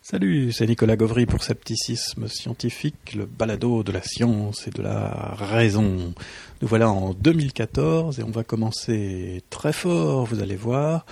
[0.00, 5.34] Salut, c'est Nicolas Gauvry pour Scepticisme Scientifique, le balado de la science et de la
[5.36, 6.14] raison.
[6.62, 11.04] Nous voilà en 2014 et on va commencer très fort, vous allez voir,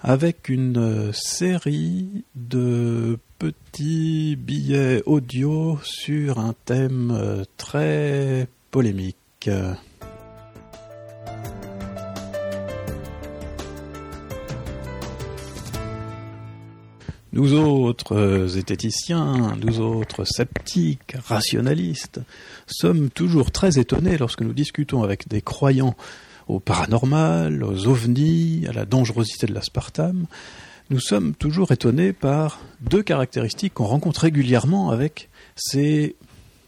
[0.00, 9.48] avec une série de petits billets audio sur un thème très polémique.
[17.32, 22.20] Nous autres euh, zététiciens, nous autres sceptiques, rationalistes,
[22.66, 25.96] sommes toujours très étonnés lorsque nous discutons avec des croyants
[26.46, 30.26] au paranormal, aux ovnis, à la dangerosité de l'aspartame.
[30.90, 36.16] Nous sommes toujours étonnés par deux caractéristiques qu'on rencontre régulièrement avec ces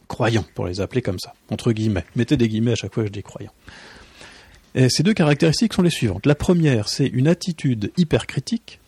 [0.09, 2.07] croyants, pour les appeler comme ça, entre guillemets.
[2.17, 3.53] Mettez des guillemets à chaque fois que je dis croyants.
[4.75, 6.25] Et ces deux caractéristiques sont les suivantes.
[6.25, 8.81] La première, c'est une attitude hypercritique,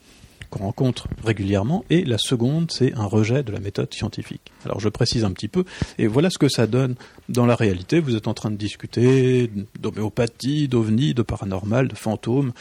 [0.56, 4.52] rencontre régulièrement, et la seconde, c'est un rejet de la méthode scientifique.
[4.64, 5.64] Alors je précise un petit peu,
[5.98, 6.94] et voilà ce que ça donne
[7.28, 8.00] dans la réalité.
[8.00, 12.52] Vous êtes en train de discuter d'homéopathie, d'ovnis, de paranormal, de fantômes,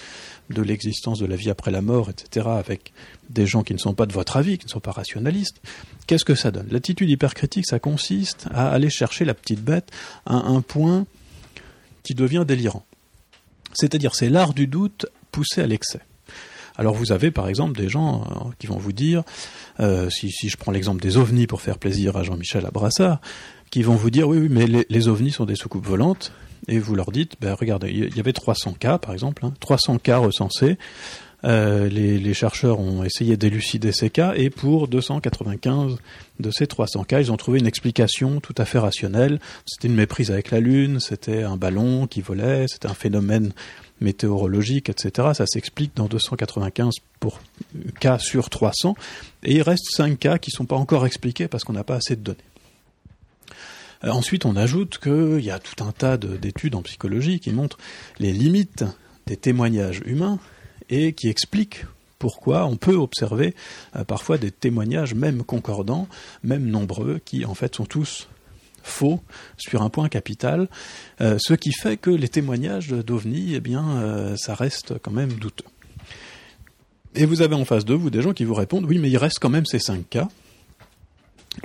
[0.50, 2.94] de l'existence de la vie après la mort, etc., avec
[3.30, 5.62] des gens qui ne sont pas de votre avis, qui ne sont pas rationalistes.
[6.08, 6.68] Qu'est-ce que ça donne?
[6.70, 9.90] L'attitude hypercritique, ça consiste à aller chercher la petite bête
[10.26, 11.08] à un point
[12.04, 12.86] qui devient délirant.
[13.74, 16.02] C'est-à-dire, c'est l'art du doute poussé à l'excès.
[16.78, 19.24] Alors vous avez par exemple des gens euh, qui vont vous dire,
[19.80, 23.20] euh, si, je prends l'exemple des ovnis pour faire plaisir à Jean-Michel Abrassard,
[23.72, 26.32] qui vont vous dire oui, oui mais les, ovnis sont des soucoupes volantes,
[26.68, 29.98] et vous leur dites, ben, regardez, il y avait 300 cas par exemple, 300 hein,
[30.02, 30.78] cas recensés,
[31.46, 35.98] euh, les, chercheurs ont essayé d'élucider ces cas et pour 295
[36.40, 39.40] de ces 300 cas, ils ont trouvé une explication tout à fait rationnelle.
[39.66, 43.54] C'était une méprise avec la Lune, c'était un ballon qui volait, c'était un phénomène
[44.02, 45.30] météorologique, etc.
[45.34, 47.40] Ça s'explique dans 295 pour
[48.00, 48.96] cas sur 300,
[49.44, 51.96] et il reste 5 cas qui ne sont pas encore expliqués parce qu'on n'a pas
[51.96, 52.40] assez de données.
[54.04, 57.78] Euh, ensuite, on ajoute qu'il y a tout un tas d'études en psychologie qui montrent
[58.20, 58.84] les limites
[59.28, 60.40] des témoignages humains
[60.90, 61.86] et qui expliquent
[62.20, 63.54] pourquoi on peut observer
[63.96, 66.08] euh, parfois des témoignages même concordants,
[66.44, 68.28] même nombreux, qui en fait sont tous
[68.84, 69.20] faux
[69.58, 70.68] sur un point capital,
[71.22, 75.34] euh, ce qui fait que les témoignages d'OVNI, eh bien, euh, ça reste quand même
[75.34, 75.66] douteux.
[77.16, 79.18] Et vous avez en face de vous des gens qui vous répondent, oui, mais il
[79.18, 80.28] reste quand même ces cinq cas.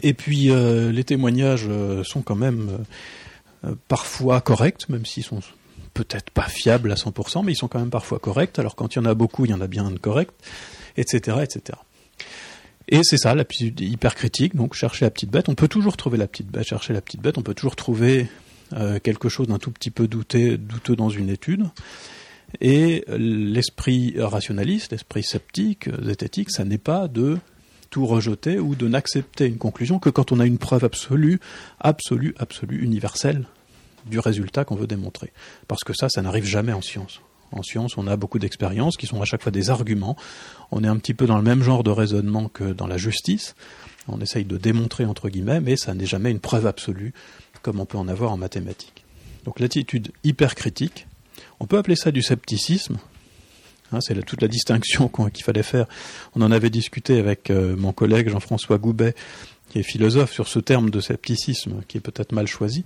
[0.03, 1.69] Et puis les témoignages
[2.05, 2.79] sont quand même
[3.89, 5.41] parfois corrects, même s'ils sont
[6.05, 8.59] peut-être pas fiables à 100%, mais ils sont quand même parfois corrects.
[8.59, 10.33] Alors quand il y en a beaucoup, il y en a bien de correct,
[10.97, 11.79] etc., etc.
[12.89, 15.49] Et c'est ça, la hypercritique, donc chercher la petite bête.
[15.49, 18.27] On peut toujours trouver la petite bête, chercher la petite bête, on peut toujours trouver
[18.73, 21.67] euh, quelque chose d'un tout petit peu douté, douteux dans une étude.
[22.61, 27.39] Et l'esprit rationaliste, l'esprit sceptique, zététique, ça n'est pas de
[27.91, 31.39] tout rejeter ou de n'accepter une conclusion que quand on a une preuve absolue,
[31.79, 33.45] absolue, absolue, universelle
[34.07, 35.33] du résultat qu'on veut démontrer.
[35.69, 37.21] Parce que ça, ça n'arrive jamais en science.
[37.53, 40.17] En science, on a beaucoup d'expériences qui sont à chaque fois des arguments.
[40.71, 43.55] On est un petit peu dans le même genre de raisonnement que dans la justice.
[44.09, 47.13] On essaye de démontrer entre guillemets, mais ça n'est jamais une preuve absolue
[47.63, 49.05] comme on peut en avoir en mathématiques.
[49.45, 51.07] Donc l'attitude hypercritique,
[51.59, 52.99] on peut appeler ça du scepticisme.
[53.93, 55.87] Hein, c'est toute la distinction qu'il fallait faire.
[56.35, 59.15] On en avait discuté avec euh, mon collègue Jean-François Goubet,
[59.69, 62.85] qui est philosophe, sur ce terme de scepticisme, qui est peut-être mal choisi.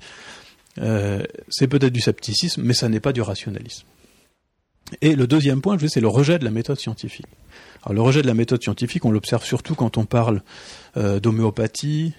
[0.81, 3.87] Euh, c'est peut-être du scepticisme, mais ça n'est pas du rationalisme.
[5.01, 7.27] Et le deuxième point, c'est le rejet de la méthode scientifique.
[7.83, 10.43] Alors, le rejet de la méthode scientifique, on l'observe surtout quand on parle
[10.97, 12.13] euh, d'homéopathie,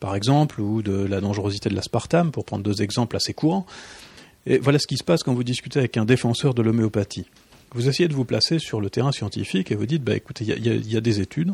[0.00, 3.66] par exemple, ou de la dangerosité de l'aspartame, pour prendre deux exemples assez courants.
[4.46, 7.26] Et voilà ce qui se passe quand vous discutez avec un défenseur de l'homéopathie.
[7.74, 10.92] Vous essayez de vous placer sur le terrain scientifique et vous dites, bah, écoutez, il
[10.92, 11.52] y, a des études,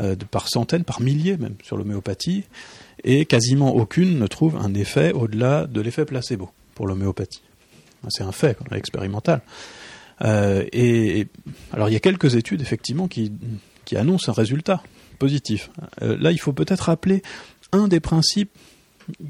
[0.00, 2.44] euh, par centaines, par milliers même, sur l'homéopathie,
[3.06, 7.42] et quasiment aucune ne trouve un effet au-delà de l'effet placebo pour l'homéopathie.
[8.08, 9.40] C'est un fait expérimental.
[10.22, 11.26] Euh, et,
[11.72, 13.32] alors il y a quelques études effectivement qui,
[13.84, 14.82] qui annoncent un résultat
[15.18, 15.70] positif.
[16.02, 17.22] Euh, là, il faut peut-être rappeler
[17.72, 18.50] un des principes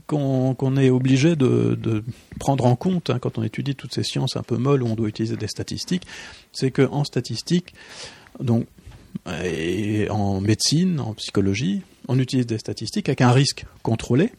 [0.07, 2.03] qu'on est obligé de,
[2.39, 4.95] prendre en compte hein, quand on étudie toutes ces sciences un peu molles où on
[4.95, 6.07] doit utiliser des statistiques,
[6.53, 7.75] c'est qu'en statistique,
[8.41, 8.67] donc,
[9.45, 14.33] et en médecine, en psychologie, on utilise des statistiques avec un risque contrôlé,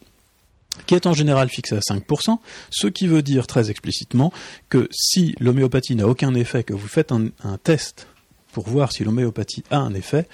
[0.86, 2.38] qui est en général fixé à 5%,
[2.70, 4.32] ce qui veut dire très explicitement
[4.68, 7.30] que si l'homéopathie n'a aucun effet, que vous faites un,
[7.62, 8.06] test
[8.52, 10.26] pour voir si l'homéopathie a un effet,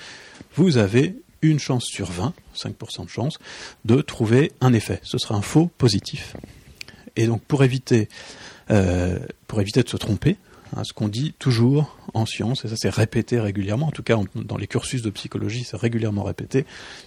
[0.57, 3.39] vous avez une chance sur 20, 5% de chance,
[3.85, 5.01] de trouver un effet.
[5.03, 6.37] Ce sera un faux positif.
[7.17, 8.09] Et donc pour éviter,
[8.71, 10.37] euh, pour éviter de se tromper,
[10.83, 14.57] ce qu'on dit toujours en science, et ça c'est répété régulièrement, en tout cas dans
[14.57, 16.65] les cursus de psychologie c'est régulièrement répété,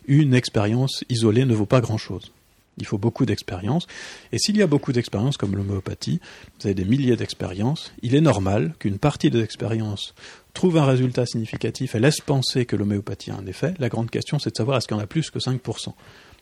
[0.08, 2.32] une expérience isolée ne vaut pas grand-chose.
[2.78, 3.88] Il faut beaucoup d'expérience.
[4.32, 6.20] Et s'il y a beaucoup d'expériences comme l'homéopathie,
[6.60, 10.14] vous avez des milliers d'expériences, il est normal qu'une partie des expériences
[10.54, 13.74] trouve un résultat significatif et laisse penser que l'homéopathie a un effet.
[13.80, 15.94] La grande question, c'est de savoir est-ce qu'il y en a plus que 5%.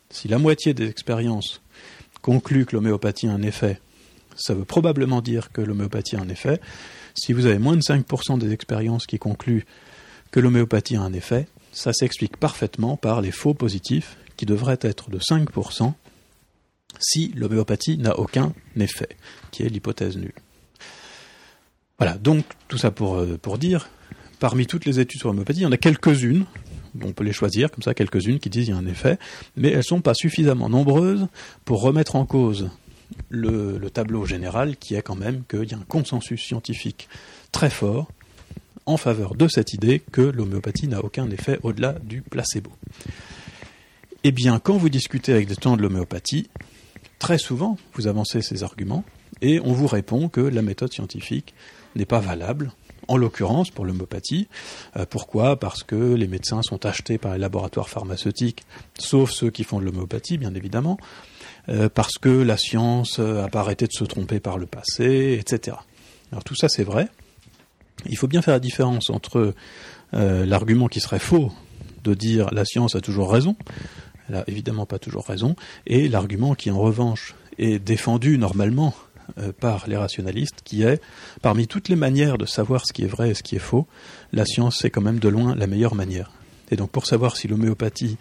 [0.10, 1.62] Si la moitié des expériences
[2.21, 3.80] conclut que l'homéopathie a un effet,
[4.36, 6.60] ça veut probablement dire que l'homéopathie a un effet.
[7.16, 9.66] Si vous avez moins de 5% des expériences qui concluent
[10.32, 15.10] que l'homéopathie a un effet, ça s'explique parfaitement par les faux positifs qui devraient être
[15.10, 15.94] de 5%
[17.00, 19.10] si l'homéopathie n'a aucun effet,
[19.52, 20.34] qui est l'hypothèse nulle.
[21.98, 23.90] Voilà, donc tout ça pour, euh, pour dire,
[24.40, 26.46] parmi toutes les études sur l'homéopathie, il y en a quelques-unes,
[27.02, 29.18] on peut les choisir comme ça, quelques-unes qui disent qu'il y a un effet,
[29.56, 31.28] mais elles ne sont pas suffisamment nombreuses
[31.64, 32.70] pour remettre en cause
[33.30, 37.07] le, le tableau général qui est quand même qu'il y a un consensus scientifique
[37.52, 38.07] très fort
[38.86, 42.72] en faveur de cette idée que l'homéopathie n'a aucun effet au-delà du placebo.
[44.24, 46.50] Eh bien, quand vous discutez avec des gens de l'homéopathie,
[47.19, 49.04] très souvent, vous avancez ces arguments
[49.42, 51.54] et on vous répond que la méthode scientifique
[51.96, 52.72] n'est pas valable.
[53.07, 54.48] En l'occurrence, pour l'homéopathie.
[54.98, 55.60] Euh, pourquoi?
[55.60, 58.63] Parce que les médecins sont achetés par les laboratoires pharmaceutiques,
[58.98, 60.98] sauf ceux qui font de l'homéopathie, bien évidemment.
[61.69, 65.78] Euh, parce que la science a pas arrêté de se tromper par le passé, etc.
[66.31, 67.07] Alors tout ça, c'est vrai.
[68.07, 69.54] Il faut bien faire la différence entre
[70.13, 71.52] euh, l'argument qui serait faux
[72.04, 73.56] de dire la science a toujours raison,
[74.30, 75.56] elle a évidemment pas toujours raison,
[75.88, 78.94] et l'argument qui en revanche est défendu normalement
[79.39, 81.01] euh, par les rationalistes, qui est,
[81.42, 83.88] parmi toutes les manières de savoir ce qui est vrai et ce qui est faux,
[84.33, 86.31] la science c'est quand même de loin la meilleure manière.
[86.72, 88.18] Et donc pour savoir si l'homéopathie,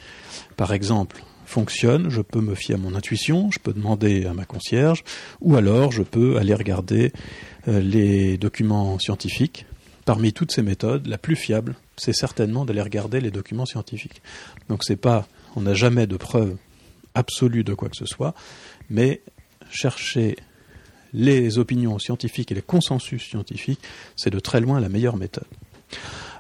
[0.56, 4.44] par exemple, fonctionne, je peux me fier à mon intuition, je peux demander à ma
[4.44, 5.04] concierge,
[5.40, 7.12] ou alors je peux aller regarder
[7.68, 9.66] euh, les documents scientifiques.
[10.04, 14.20] Parmi toutes ces méthodes, la plus fiable, c'est certainement d'aller regarder les documents scientifiques.
[14.68, 15.26] Donc c'est pas
[15.56, 16.56] on n'a jamais de preuve
[17.14, 18.34] absolue de quoi que ce soit,
[18.90, 19.22] mais
[19.70, 20.36] chercher
[21.14, 23.80] les opinions scientifiques et les consensus scientifiques,
[24.16, 25.46] c'est de très loin la meilleure méthode.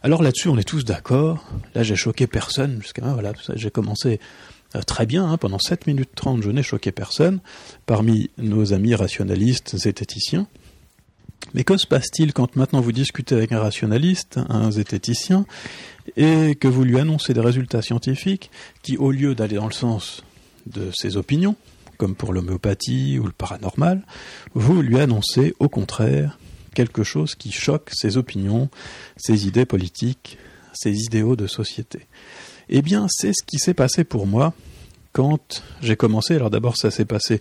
[0.02, 1.42] Alors là-dessus, on est tous d'accord.
[1.74, 4.20] Là, j'ai choqué personne jusqu'à voilà, j'ai commencé
[4.74, 7.40] euh, très bien hein, pendant 7 minutes 30, je n'ai choqué personne
[7.86, 10.46] parmi nos amis rationalistes zététiciens.
[11.52, 15.46] Mais que se passe-t-il quand maintenant vous discutez avec un rationaliste, un zététicien,
[16.16, 18.50] et que vous lui annoncez des résultats scientifiques
[18.82, 20.24] qui, au lieu d'aller dans le sens
[20.66, 21.56] de ses opinions,
[21.94, 24.04] comme pour l'homéopathie ou le paranormal,
[24.54, 26.38] vous lui annoncez au contraire
[26.74, 28.68] quelque chose qui choque ses opinions,
[29.16, 30.38] ses idées politiques,
[30.72, 32.06] ses idéaux de société.
[32.68, 34.52] Eh bien, c'est ce qui s'est passé pour moi
[35.12, 36.34] quand j'ai commencé.
[36.34, 37.40] Alors d'abord, ça s'est passé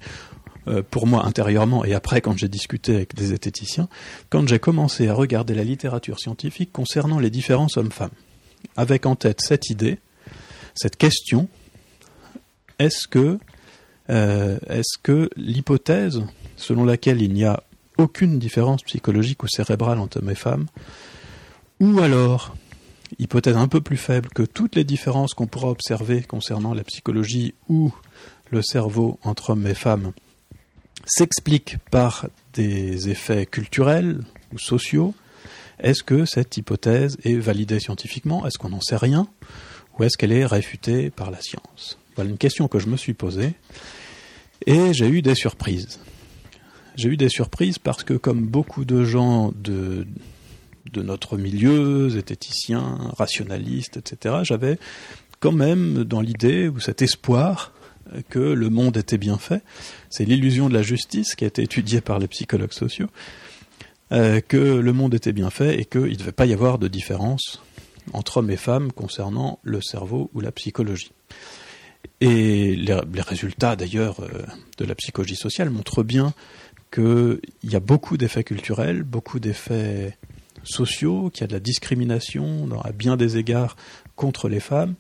[0.68, 3.90] euh, pour moi intérieurement et après quand j'ai discuté avec des zététiciens,
[4.30, 8.12] quand j'ai commencé à regarder la littérature scientifique concernant les différents hommes-femmes
[8.78, 10.00] avec en tête cette idée,
[10.74, 11.50] cette question
[12.80, 13.40] est-ce que,
[14.10, 16.24] euh, est-ce que l'hypothèse
[16.58, 17.64] selon laquelle il n'y a
[17.98, 20.66] aucune différence psychologique ou cérébrale entre hommes et femmes,
[21.80, 22.56] ou alors,
[23.20, 27.54] hypothèse un peu plus faible, que toutes les différences qu'on pourra observer concernant la psychologie
[27.70, 27.94] ou
[28.52, 30.12] le cerveau entre hommes et femmes
[31.06, 34.22] s'expliquent par des effets culturels
[34.54, 35.14] ou sociaux,
[35.80, 38.46] est-ce que cette hypothèse est validée scientifiquement?
[38.46, 39.28] Est-ce qu'on n'en sait rien?
[39.98, 41.98] Ou est-ce qu'elle est réfutée par la science?
[42.16, 43.54] Voilà une question que je me suis posée.
[44.66, 46.00] Et j'ai eu des surprises.
[46.96, 50.06] J'ai eu des surprises parce que, comme beaucoup de gens de,
[50.92, 54.78] de notre milieu, zététiciens, rationalistes, etc., j'avais
[55.40, 57.74] quand même dans l'idée ou cet espoir
[58.30, 59.64] que le monde était bien fait.
[60.10, 63.08] C'est l'illusion de la justice qui a été étudiée par les psychologues sociaux.
[64.12, 66.88] Euh, que le monde était bien fait et qu'il ne devait pas y avoir de
[66.88, 67.64] différence
[68.12, 71.12] entre hommes et femmes concernant le cerveau ou la psychologie.
[72.22, 74.30] Et les, résultats d'ailleurs euh,
[74.78, 76.34] de la psychologie sociale montrent bien
[76.92, 80.18] qu'il y a beaucoup d'effets culturels, beaucoup d'effets
[80.64, 83.76] sociaux, qu'il y a de la discrimination à bien des égards
[84.16, 84.96] contre les femmes.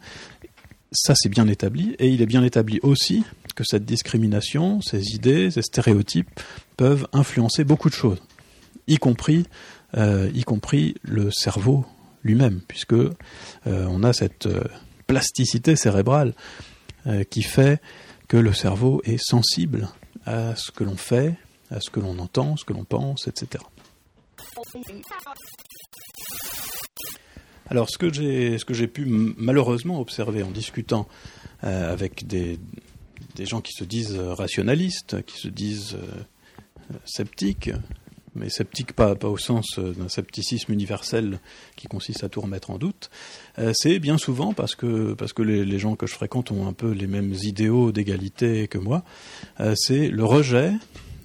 [0.91, 1.95] Ça, c'est bien établi.
[1.99, 3.23] Et il est bien établi aussi
[3.55, 6.29] que cette discrimination, ces idées, ces stéréotypes
[6.77, 8.19] peuvent influencer beaucoup de choses
[8.87, 9.45] y compris,
[9.95, 11.85] euh, y compris le cerveau
[12.23, 13.13] lui-même, puisque euh,
[13.65, 14.47] on a cette
[15.07, 16.33] plasticité cérébrale
[17.29, 17.81] qui fait
[18.27, 19.89] que le cerveau est sensible
[20.25, 21.35] à ce que l'on fait,
[21.69, 23.63] à ce que l'on entend, ce que l'on pense, etc.
[27.69, 31.07] Alors, ce que j'ai, ce que j'ai pu malheureusement observer en discutant
[31.61, 32.59] avec des,
[33.35, 35.97] des gens qui se disent rationalistes, qui se disent
[37.05, 37.71] sceptiques,
[38.35, 41.39] mais sceptique pas, au sens euh, d'un scepticisme universel
[41.75, 43.09] qui consiste à tout remettre en doute,
[43.59, 47.07] euh, c'est bien souvent parce que, les, gens que je fréquente ont un peu les
[47.07, 49.03] mêmes idéaux d'égalité que moi,
[49.59, 50.73] euh, c'est le rejet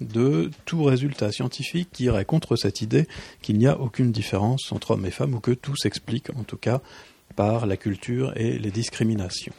[0.01, 3.07] de tout résultat scientifique qui irait contre cette idée
[3.41, 6.57] qu'il n'y a aucune différence entre hommes et femmes ou que tout s'explique en tout
[6.57, 6.81] cas
[7.35, 9.53] par la culture et les discriminations.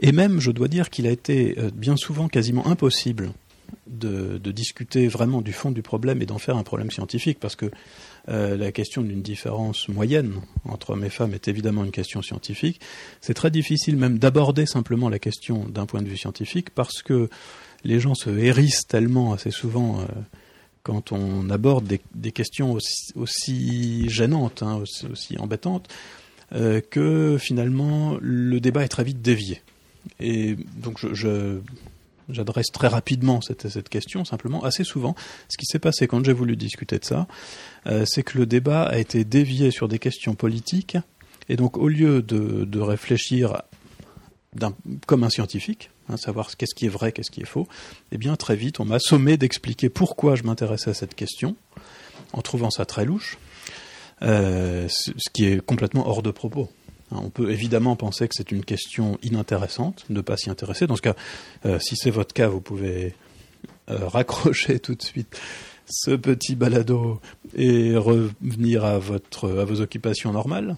[0.00, 3.32] Et même, je dois dire qu'il a été bien souvent quasiment impossible
[3.86, 7.70] de, discuter vraiment du fond du problème et d'en faire un problème scientifique, parce que
[8.28, 12.80] euh, la question d'une différence moyenne entre hommes et femmes est évidemment une question scientifique.
[13.20, 17.28] C'est très difficile même d'aborder simplement la question d'un point de vue scientifique, parce que
[17.84, 20.04] les gens se hérissent tellement assez souvent euh,
[20.82, 22.78] quand on aborde des, questions
[23.14, 25.88] aussi, gênantes, hein, aussi, embêtantes,
[26.54, 29.60] euh, que finalement le débat est très vite dévié.
[30.18, 31.60] Et donc je
[32.28, 35.14] j'adresse très rapidement cette, question, simplement, assez souvent,
[35.48, 37.26] ce qui s'est passé quand j'ai voulu discuter de ça,
[37.86, 40.96] euh, c'est que le débat a été dévié sur des questions politiques,
[41.48, 43.62] et donc au lieu de, de réfléchir
[45.06, 47.68] comme un scientifique, hein, savoir qu'est-ce qui est vrai, qu'est-ce qui est faux,
[48.12, 51.56] eh bien très vite on m'a sommé d'expliquer pourquoi je m'intéressais à cette question,
[52.32, 53.38] en trouvant ça très louche,
[54.22, 56.68] euh, ce qui est complètement hors de propos.
[57.12, 60.86] Hein, on peut évidemment penser que c'est une question inintéressante, ne pas s'y intéresser.
[60.86, 61.14] Dans ce cas,
[61.66, 63.14] euh, si c'est votre cas, vous pouvez
[63.90, 65.38] euh, raccrocher tout de suite
[65.90, 67.20] ce petit balado
[67.56, 70.76] et revenir à, vos occupations normales.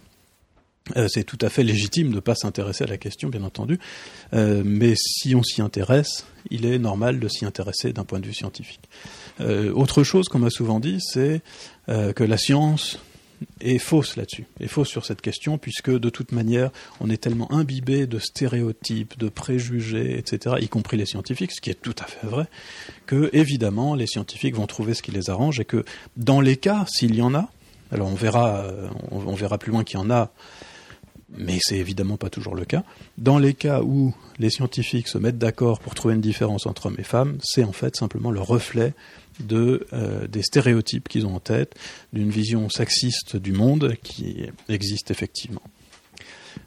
[0.97, 3.79] Euh, c'est tout à fait légitime de ne pas s'intéresser à la question, bien entendu,
[4.33, 8.35] mais si on s'y intéresse, il est normal de s'y intéresser d'un point de vue
[8.35, 8.89] scientifique.
[9.41, 11.43] Autre chose qu'on m'a souvent dit, c'est
[11.87, 12.99] que la science
[13.61, 16.71] est fausse là-dessus, est fausse sur cette question, puisque de toute manière,
[17.01, 21.71] on est tellement imbibé de stéréotypes, de préjugés, etc., y compris les scientifiques, ce qui
[21.71, 22.47] est tout à fait vrai,
[23.07, 25.85] que évidemment, les scientifiques vont trouver ce qui les arrange, et que
[26.17, 27.51] dans les cas, s'il y en a,
[27.93, 28.67] alors on verra,
[29.11, 30.33] on, on verra plus loin qu'il y en a,
[31.37, 32.85] mais c'est évidemment pas toujours le cas.
[33.19, 36.97] Dans les cas où les scientifiques se mettent d'accord pour trouver une différence entre hommes
[36.99, 38.95] et femmes, c'est en fait simplement le reflet
[39.41, 41.75] de, euh, des stéréotypes qu'ils ont en tête,
[42.13, 45.63] d'une vision sexiste du monde qui existe effectivement.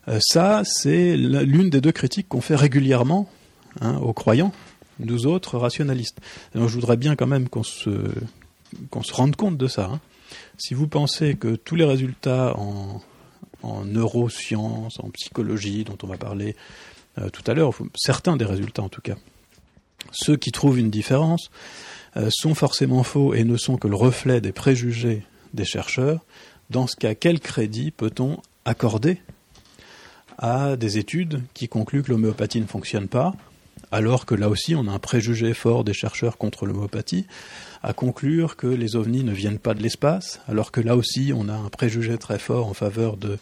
[0.07, 3.29] Euh, ça, c'est l'une des deux critiques qu'on fait régulièrement
[3.81, 4.53] hein, aux croyants,
[4.99, 6.19] nous autres rationalistes.
[6.55, 7.89] Alors, je voudrais bien quand même qu'on se,
[8.89, 9.89] qu'on se rende compte de ça.
[9.91, 9.99] Hein.
[10.57, 13.01] Si vous pensez que tous les résultats en,
[13.63, 16.55] en neurosciences, en psychologie, dont on va parler
[17.17, 19.15] euh, tout à l'heure, certains des résultats en tout cas,
[20.11, 21.49] ceux qui trouvent une différence,
[22.17, 26.23] euh, sont forcément faux et ne sont que le reflet des préjugés des chercheurs,
[26.69, 29.19] dans ce cas, quel crédit peut-on accorder
[30.37, 33.33] à des études qui concluent que l'homéopathie ne fonctionne pas,
[33.93, 37.27] alors que là aussi on a un préjugé fort des chercheurs contre l'homéopathie,
[37.83, 41.47] à conclure que les ovnis ne viennent pas de l'espace, alors que là aussi on
[41.47, 43.37] a un préjugé très fort en faveur de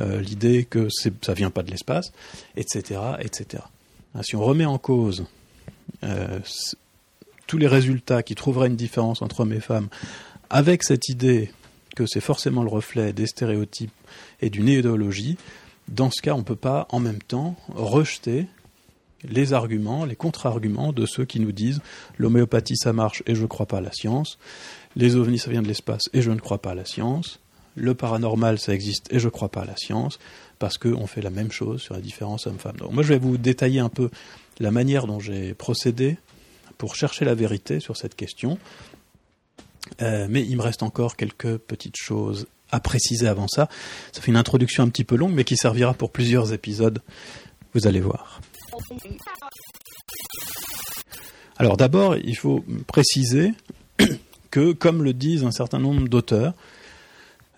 [0.00, 2.12] euh, l'idée que ça vient pas de l'espace,
[2.56, 3.64] etc., etc.
[4.22, 5.26] Si on remet en cause
[6.04, 6.40] euh,
[7.46, 9.88] tous les résultats qui trouveraient une différence entre hommes et femmes,
[10.48, 11.50] avec cette idée
[11.96, 13.92] que c'est forcément le reflet des stéréotypes
[14.40, 15.36] et d'une idéologie,
[15.88, 18.46] dans ce cas, on ne peut pas en même temps rejeter
[19.28, 21.80] les arguments, les contre-arguments de ceux qui nous disent
[22.18, 24.38] l'homéopathie ça marche et je ne crois pas à la science,
[24.96, 27.40] les ovnis ça vient de l'espace et je ne crois pas à la science,
[27.76, 30.18] le paranormal ça existe et je ne crois pas à la science,
[30.58, 32.76] parce qu'on fait la même chose sur la différence homme-femme.
[32.76, 34.10] Donc moi je vais vous détailler un peu
[34.60, 36.18] la manière dont j'ai procédé
[36.78, 38.58] pour chercher la vérité sur cette question.
[40.00, 43.68] Euh, mais il me reste encore quelques petites choses à préciser avant ça.
[44.12, 47.00] Ça fait une introduction un petit peu longue, mais qui servira pour plusieurs épisodes.
[47.74, 48.40] Vous allez voir.
[51.56, 53.52] Alors d'abord, il faut préciser
[54.50, 56.54] que, comme le disent un certain nombre d'auteurs,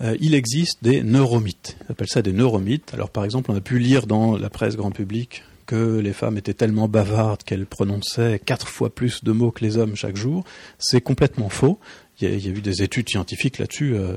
[0.01, 1.77] euh, il existe des neuromythes.
[1.89, 2.93] On appelle ça des neuromythes.
[2.95, 6.37] Alors par exemple, on a pu lire dans la presse grand public que les femmes
[6.37, 10.45] étaient tellement bavardes qu'elles prononçaient quatre fois plus de mots que les hommes chaque jour.
[10.79, 11.79] C'est complètement faux.
[12.21, 14.17] Il y, a, eu des études scientifiques là-dessus euh,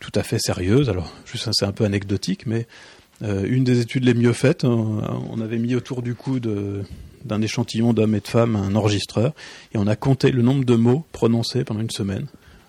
[0.00, 0.90] tout à fait sérieuses.
[0.90, 5.00] Alors, juste c'est un peu anecdotique, mais euh, une des études les mieux faites, on,
[5.30, 9.32] on avait mis autour du cou d'un échantillon d'hommes et de femmes un enregistreur
[9.72, 12.26] et on a compté le nombre de mots prononcés pendant une semaine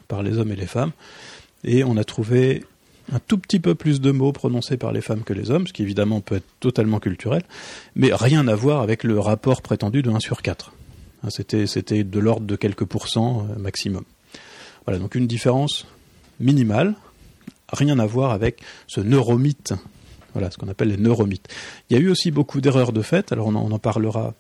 [0.08, 0.92] par les hommes et les femmes
[1.64, 2.64] et on a trouvé
[3.12, 5.74] un tout petit peu plus de mots prononcés par les femmes que les hommes, ce
[5.74, 7.44] qui évidemment peut être totalement culturel,
[7.96, 10.74] mais rien à voir avec le rapport prétendu de 1 sur 4.
[11.24, 14.04] Hein, c'était, c'était de l'ordre de quelques pourcents euh, maximum.
[14.86, 15.86] Voilà, donc une différence
[16.40, 16.96] minimale,
[17.72, 19.74] rien à voir avec ce neuromythe,
[20.34, 21.48] voilà, ce qu'on appelle les neuromythes.
[21.90, 24.34] Il y a eu aussi beaucoup d'erreurs de fait, alors on en, parlera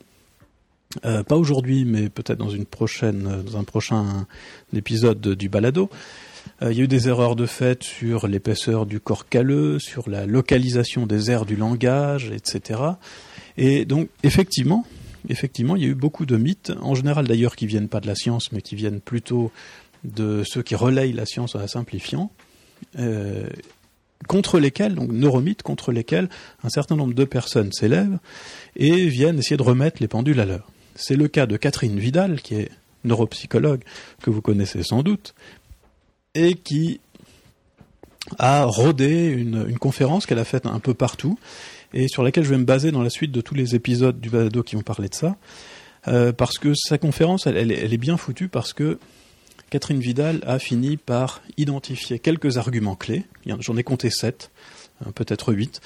[1.06, 4.28] Euh, pas aujourd'hui, mais peut-être dans une prochaine, dans un prochain
[4.76, 5.90] épisode du balado.
[6.62, 10.10] Euh, il y a eu des erreurs de fait sur l'épaisseur du corps calleux, sur
[10.10, 12.80] la localisation des aires du langage, etc.
[13.58, 14.86] Et donc, effectivement,
[15.30, 18.08] effectivement, il y a eu beaucoup de mythes, en général d'ailleurs qui viennent pas de
[18.08, 19.52] la science, mais qui viennent plutôt
[20.04, 22.32] de ceux qui relayent la science en la simplifiant,
[23.00, 23.48] euh,
[24.28, 26.30] contre lesquels, donc neuromythes, contre lesquels
[26.64, 28.20] un certain nombre de personnes s'élèvent
[28.76, 30.70] et viennent essayer de remettre les pendules à l'heure.
[30.96, 32.70] C'est le cas de Catherine Vidal, qui est
[33.04, 33.82] neuropsychologue,
[34.22, 35.34] que vous connaissez sans doute,
[36.36, 37.00] et qui
[38.40, 41.38] a rodé une, conférence qu'elle a faite un peu partout,
[41.94, 44.30] et sur laquelle je vais me baser dans la suite de tous les épisodes du
[44.30, 45.36] balado qui vont parler de ça,
[46.08, 49.00] euh, parce que sa conférence, elle, est bien foutue, parce que
[49.74, 53.26] Catherine Vidal a fini par identifier quelques arguments clés,
[53.58, 54.52] j'en ai compté sept,
[55.04, 55.82] euh, peut-être huit,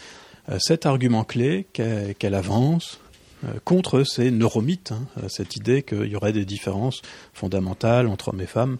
[0.49, 2.99] euh, sept arguments clés qu'elle avance,
[3.45, 7.01] euh, contre ces neuromythes, hein, cette idée qu'il y aurait des différences
[7.33, 8.77] fondamentales entre hommes et femmes,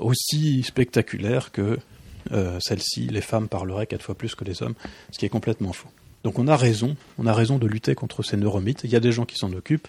[0.00, 1.78] aussi spectaculaires que
[2.30, 4.76] celles-ci, les femmes parleraient quatre fois plus que les hommes,
[5.12, 5.90] ce qui est complètement faux.
[6.24, 9.00] Donc on a raison, on a raison de lutter contre ces neuromythes, il y a
[9.00, 9.88] des gens qui s'en occupent,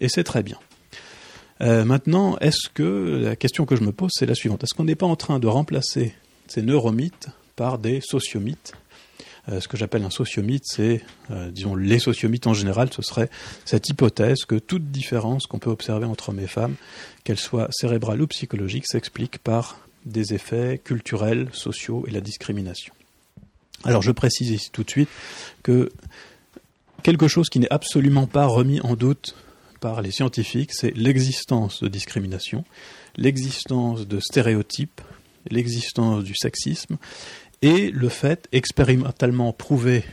[0.00, 0.58] et c'est très bien.
[1.60, 4.94] Maintenant, est-ce que la question que je me pose, c'est la suivante est-ce qu'on n'est
[4.94, 6.14] pas en train de remplacer
[6.48, 8.72] ces neuromythes par des sociomythes
[9.48, 13.30] euh, ce que j'appelle un sociomythe, c'est, euh, disons, les sociomythes en général, ce serait
[13.64, 16.74] cette hypothèse que toute différence qu'on peut observer entre hommes et femmes,
[17.24, 22.94] qu'elle soit cérébrale ou psychologique, s'explique par des effets culturels, sociaux et la discrimination.
[23.84, 25.08] Alors je précise ici tout de suite
[25.62, 25.90] que
[27.02, 29.34] quelque chose qui n'est absolument pas remis en doute
[29.80, 32.64] par les scientifiques, c'est l'existence de discrimination,
[33.16, 35.00] l'existence de stéréotypes,
[35.50, 36.98] l'existence du sexisme
[37.62, 40.04] et le fait expérimentalement prouvé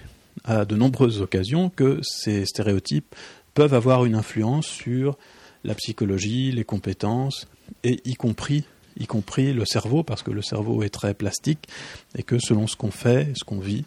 [0.44, 3.16] à de nombreuses occasions que ces stéréotypes
[3.54, 5.18] peuvent avoir une influence sur
[5.64, 7.48] la psychologie, les compétences,
[7.84, 8.64] et y compris,
[9.00, 11.68] y compris le cerveau, parce que le cerveau est très plastique,
[12.16, 13.86] et que selon ce qu'on fait, ce qu'on vit,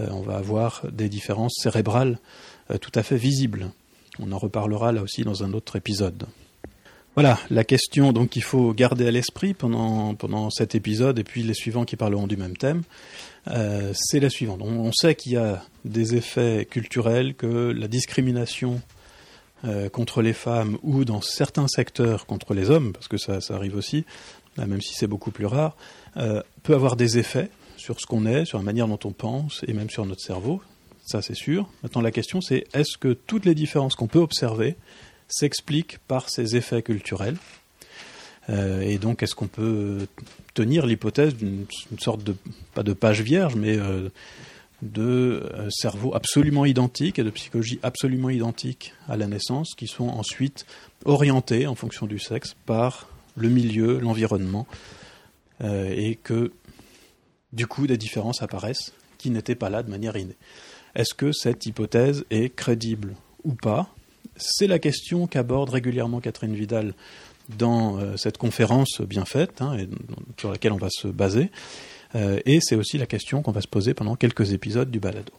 [0.00, 2.18] euh, on va avoir des différences cérébrales
[2.70, 3.70] euh, tout à fait visibles.
[4.18, 6.26] On en reparlera là aussi dans un autre épisode.
[7.14, 11.54] Voilà, la question donc qu'il faut garder à l'esprit pendant, cet épisode et puis les
[11.54, 12.82] suivants qui parleront du même thème,
[13.48, 14.60] euh, c'est la suivante.
[14.62, 18.82] On, sait qu'il y a des effets culturels, que la discrimination
[19.64, 23.54] euh, contre les femmes ou dans certains secteurs contre les hommes, parce que ça, ça
[23.54, 24.04] arrive aussi,
[24.58, 25.76] même si c'est beaucoup plus rare,
[26.16, 29.62] euh, peut avoir des effets sur ce qu'on est, sur la manière dont on pense
[29.68, 30.60] et même sur notre cerveau.
[31.04, 31.68] Ça, c'est sûr.
[31.82, 34.76] Maintenant, la question, c'est est-ce que toutes les différences qu'on peut observer
[35.28, 37.36] s'explique par ces effets culturels.
[38.50, 40.06] Euh, et donc, est-ce qu'on peut
[40.54, 41.66] tenir l'hypothèse d'une
[41.98, 42.36] sorte de,
[42.74, 44.10] pas de page vierge, mais euh,
[44.82, 50.08] de euh, cerveaux absolument identiques et de psychologie absolument identique à la naissance, qui sont
[50.08, 50.66] ensuite
[51.04, 54.66] orientés en fonction du sexe par le milieu, l'environnement,
[55.62, 56.52] et que
[57.52, 60.36] du coup des différences apparaissent qui n'étaient pas là de manière innée.
[60.94, 63.88] Est-ce que cette hypothèse est crédible ou pas?
[64.36, 66.94] C'est la question qu'aborde régulièrement Catherine Vidal
[67.58, 69.88] dans euh, cette conférence bien faite, hein, et
[70.38, 71.50] sur laquelle on va se baser.
[72.14, 75.32] Euh, et c'est aussi la question qu'on va se poser pendant quelques épisodes du balado.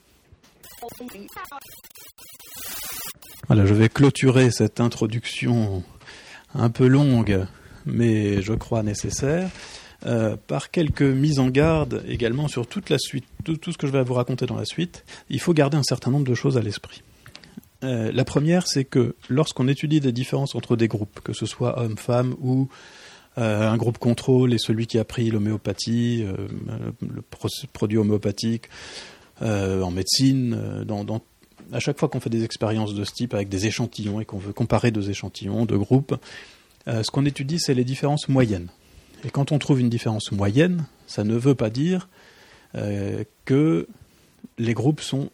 [3.47, 5.83] Voilà, je vais clôturer cette introduction
[6.53, 7.45] un peu longue,
[7.85, 9.49] mais je crois nécessaire,
[10.05, 13.91] euh, par quelques mises en garde également sur toute la suite, tout ce que je
[13.91, 15.03] vais vous raconter dans la suite.
[15.29, 17.01] Il faut garder un certain nombre de choses à l'esprit.
[17.83, 21.79] Euh, la première, c'est que lorsqu'on étudie des différences entre des groupes, que ce soit
[21.79, 22.67] hommes-femmes ou
[23.37, 26.25] euh, un groupe contrôle et celui qui a pris l'homéopathie,
[27.01, 27.21] le
[27.73, 28.69] produit homéopathique
[29.41, 30.85] en médecine,
[31.73, 34.37] à chaque fois qu'on fait des expériences de ce type avec des échantillons et qu'on
[34.37, 36.15] veut comparer deux échantillons, deux groupes,
[36.87, 38.69] ce qu'on étudie, c'est les différences moyennes.
[39.25, 42.07] Et quand on trouve une différence moyenne, ça ne veut pas dire
[43.45, 43.87] que
[44.57, 45.29] les groupes sont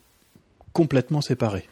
[0.73, 1.67] complètement séparés.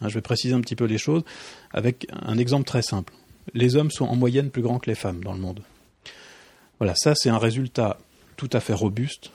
[0.00, 1.24] Hein, je vais préciser un petit peu les choses
[1.72, 3.12] avec un exemple très simple.
[3.52, 5.60] Les hommes sont en moyenne plus grands que les femmes dans le monde.
[6.78, 7.98] Voilà, ça c'est un résultat
[8.36, 9.30] tout à fait robuste.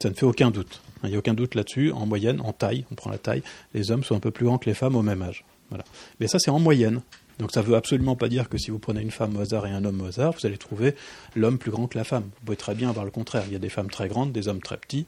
[0.00, 0.80] Ça ne fait aucun doute.
[1.02, 1.92] Il n'y a aucun doute là-dessus.
[1.92, 3.42] En moyenne, en taille, on prend la taille,
[3.74, 5.44] les hommes sont un peu plus grands que les femmes au même âge.
[5.68, 5.84] Voilà.
[6.20, 7.02] Mais ça c'est en moyenne.
[7.38, 9.66] Donc ça ne veut absolument pas dire que si vous prenez une femme au hasard
[9.66, 10.94] et un homme au hasard, vous allez trouver
[11.34, 12.24] l'homme plus grand que la femme.
[12.24, 13.44] Vous pouvez très bien avoir le contraire.
[13.46, 15.06] Il y a des femmes très grandes, des hommes très petits.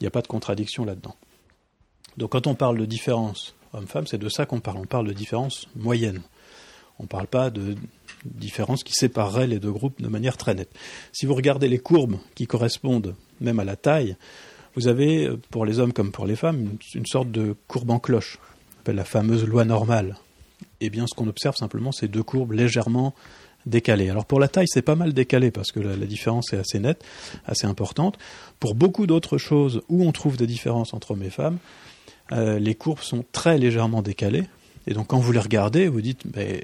[0.00, 1.16] Il n'y a pas de contradiction là-dedans.
[2.16, 4.78] Donc quand on parle de différence homme-femme, c'est de ça qu'on parle.
[4.78, 6.22] On parle de différence moyenne.
[6.98, 7.76] On ne parle pas de
[8.24, 10.74] différence qui séparerait les deux groupes de manière très nette.
[11.12, 14.16] Si vous regardez les courbes qui correspondent même à la taille,
[14.74, 18.38] vous avez, pour les hommes comme pour les femmes, une, sorte de courbe en cloche,
[18.92, 20.16] la fameuse loi normale.
[20.80, 23.14] Eh bien, ce qu'on observe simplement, c'est deux courbes légèrement
[23.66, 24.10] décalées.
[24.10, 27.04] Alors pour la taille, c'est pas mal décalé parce que la, différence est assez nette,
[27.46, 28.18] assez importante.
[28.60, 31.58] Pour beaucoup d'autres choses où on trouve des différences entre hommes et femmes,
[32.32, 34.44] euh, les courbes sont très légèrement décalées.
[34.86, 36.60] Et donc quand vous les regardez, vous dites, ben,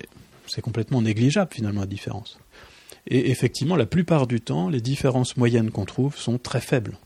[0.47, 2.39] c'est complètement négligeable finalement la différence.
[3.07, 6.97] Et effectivement, la plupart du temps, les différences moyennes qu'on trouve sont très faibles.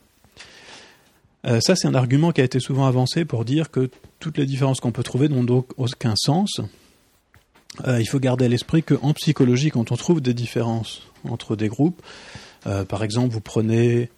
[1.44, 3.90] Euh, ça, c'est un argument qui a été souvent avancé pour dire que
[4.21, 6.61] toutes les différences qu'on peut trouver n'ont donc aucun sens.
[7.86, 11.68] Euh, il faut garder à l'esprit qu'en psychologie, quand on trouve des différences entre des
[11.68, 12.00] groupes,
[12.66, 14.10] euh, par exemple, vous prenez,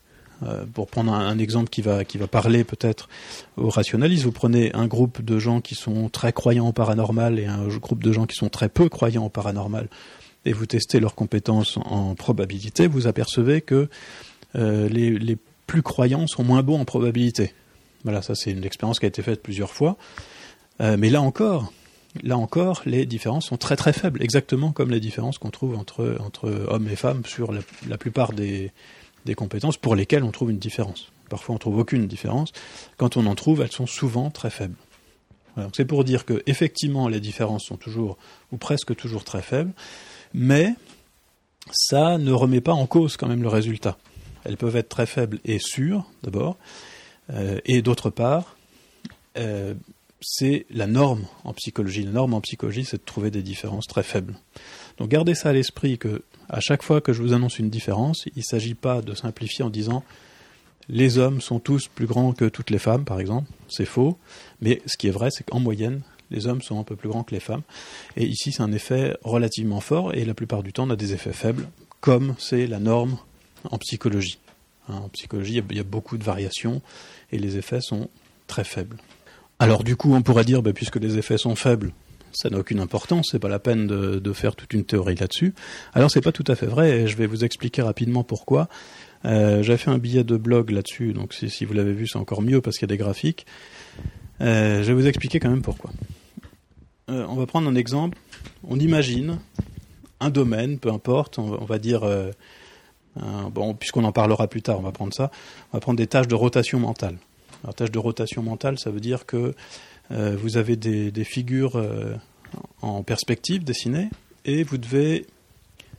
[0.73, 3.11] pour prendre un, exemple qui va, parler peut-être
[3.59, 7.45] aux rationalistes, vous prenez un groupe de gens qui sont très croyants au paranormal et
[7.45, 9.89] un groupe de gens qui sont très peu croyants au paranormal,
[10.47, 13.91] et vous testez leurs compétences en probabilité, vous apercevez que
[14.55, 15.37] les,
[15.71, 17.53] plus croyants sont moins bons en probabilité.
[18.03, 19.97] Voilà, ça c'est une expérience qui a été faite plusieurs fois.
[20.81, 21.73] Euh, mais là encore,
[22.23, 26.65] là encore, les différences sont très très faibles, exactement comme les différences qu'on trouve entre,
[26.69, 28.73] hommes et femmes sur la, plupart des,
[29.37, 31.13] compétences pour lesquelles on trouve une différence.
[31.29, 32.53] Parfois on trouve aucune différence.
[32.97, 34.75] Quand on en trouve, elles sont souvent très faibles.
[35.73, 38.19] c'est pour dire que effectivement les différences sont toujours
[38.51, 39.73] ou presque toujours très faibles,
[40.35, 40.75] mais
[41.73, 43.97] ça ne remet pas en cause quand même le résultat.
[44.45, 46.57] Elles peuvent être très faibles et sûres, d'abord.
[47.33, 48.57] Euh, et d'autre part,
[49.39, 49.75] euh,
[50.21, 52.05] c'est la norme en psychologie.
[52.05, 54.35] La norme en psychologie, c'est de trouver des différences très faibles.
[54.99, 58.27] Donc gardez ça à l'esprit que à chaque fois que je vous annonce une différence,
[58.35, 60.05] il ne s'agit pas de simplifier en disant
[60.89, 63.49] les hommes sont tous plus grands que toutes les femmes, par exemple.
[63.69, 64.19] C'est faux.
[64.61, 67.23] Mais ce qui est vrai, c'est qu'en moyenne, les hommes sont un peu plus grands
[67.23, 67.63] que les femmes.
[68.17, 71.13] Et ici, c'est un effet relativement fort, et la plupart du temps, on a des
[71.13, 71.69] effets faibles,
[72.01, 73.19] comme c'est la norme
[73.71, 74.39] en psychologie.
[74.89, 76.83] Hein, en psychologie, il y a beaucoup de variations
[77.31, 78.09] et les effets sont
[78.47, 78.97] très faibles.
[79.61, 81.93] Alors du coup, on pourrait dire, bah, puisque les effets sont faibles,
[82.33, 85.55] ça n'a aucune importance, c'est pas la peine de, faire toute une théorie là-dessus.
[85.93, 88.69] Alors c'est pas tout à fait vrai, et je vais vous expliquer rapidement pourquoi.
[89.27, 92.41] Euh, J'ai fait un billet de blog là-dessus, donc si, vous l'avez vu, c'est encore
[92.41, 93.45] mieux parce qu'il y a des graphiques.
[94.41, 95.91] Euh, je vais vous expliquer quand même pourquoi.
[97.11, 98.17] Euh, on va prendre un exemple.
[98.67, 99.41] On imagine
[100.21, 104.83] un domaine, peu importe, on va dire euh, bon, puisqu'on en parlera plus tard, on
[104.83, 105.31] va prendre ça.
[105.73, 107.19] On va prendre des tâches de rotation mentale.
[107.63, 109.55] Alors, tâches de rotation mentale, ça veut dire que
[110.11, 112.15] euh, vous avez des, figures euh,
[112.83, 114.09] en perspective dessinées
[114.45, 115.27] et vous devez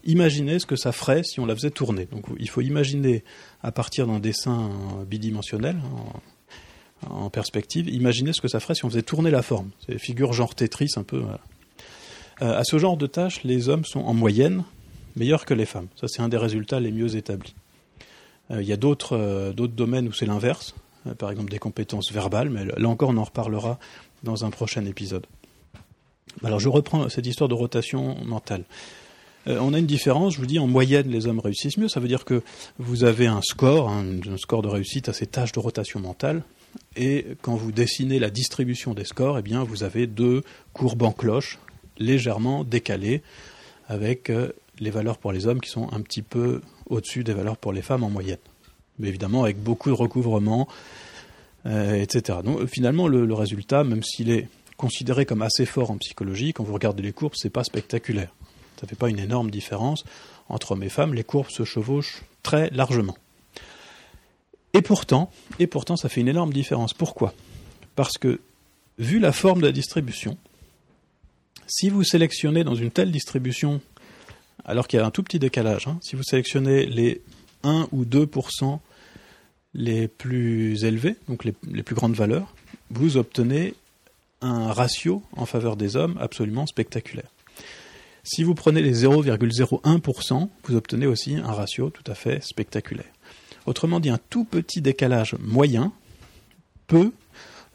[0.03, 2.05] imaginer ce que ça ferait si on la faisait tourner.
[2.05, 3.23] Donc, il faut imaginer
[3.61, 4.71] à partir d'un dessin
[5.07, 5.77] bidimensionnel
[7.07, 9.69] en, perspective, imaginer ce que ça ferait si on faisait tourner la forme.
[9.85, 11.23] C'est des figures genre Tetris un peu.
[12.39, 14.63] à ce genre de tâches, les hommes sont en moyenne
[15.15, 15.87] meilleurs que les femmes.
[15.99, 17.55] Ça, c'est un des résultats les mieux établis.
[18.51, 22.11] Euh, il y a d'autres euh, domaines où c'est l'inverse, euh, par exemple des compétences
[22.11, 23.79] verbales, mais là encore, on en reparlera
[24.23, 25.25] dans un prochain épisode.
[26.43, 28.63] Alors, je reprends cette histoire de rotation mentale.
[29.47, 31.89] on a une différence, je vous dis, en moyenne, les hommes réussissent mieux.
[31.89, 32.41] Ça veut dire que
[32.77, 36.43] vous avez un score, un, score de réussite à ces tâches de rotation mentale,
[36.95, 41.11] et quand vous dessinez la distribution des scores, eh bien, vous avez deux courbes en
[41.11, 41.59] cloche
[41.97, 43.23] légèrement décalées,
[43.89, 44.31] avec
[44.79, 47.81] les valeurs pour les hommes qui sont un petit peu au-dessus des valeurs pour les
[47.81, 48.37] femmes en moyenne.
[49.03, 50.67] Évidemment avec beaucoup de recouvrement,
[51.65, 52.39] euh, etc.
[52.43, 56.73] Donc finalement le, résultat, même s'il est considéré comme assez fort en psychologie, quand vous
[56.73, 58.33] regardez les courbes, c'est pas spectaculaire.
[58.79, 60.03] Ça fait pas une énorme différence
[60.49, 63.15] entre hommes et femmes, les courbes se chevauchent très largement.
[64.73, 66.93] Et pourtant, et pourtant, ça fait une énorme différence.
[66.93, 67.33] Pourquoi?
[67.95, 68.39] Parce que,
[68.97, 70.37] vu la forme de la distribution,
[71.67, 73.81] si vous sélectionnez dans une telle distribution
[74.65, 75.87] alors qu'il y a un tout petit décalage.
[75.87, 75.97] Hein.
[76.01, 77.21] Si vous sélectionnez les
[77.63, 78.79] 1 ou 2%
[79.73, 82.53] les plus élevés, donc les, plus grandes valeurs,
[82.89, 83.73] vous obtenez
[84.41, 87.29] un ratio en faveur des hommes absolument spectaculaire.
[88.23, 93.11] Si vous prenez les 0,01%, vous obtenez aussi un ratio tout à fait spectaculaire.
[93.65, 95.91] Autrement dit, un tout petit décalage moyen
[96.87, 97.11] peut,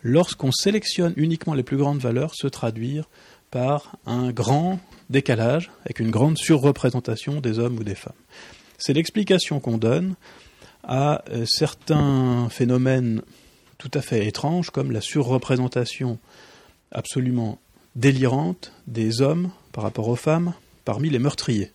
[0.03, 3.09] lorsqu'on sélectionne uniquement les plus grandes valeurs, se traduire
[3.51, 8.13] par un grand décalage, avec une grande surreprésentation des hommes ou des femmes.
[8.79, 10.15] C'est l'explication qu'on donne
[10.87, 13.23] à euh, certains phénomènes
[13.79, 16.19] tout à fait étranges, comme la surreprésentation
[16.93, 17.59] absolument
[17.95, 21.73] délirante des hommes par rapport aux femmes parmi les meurtriers.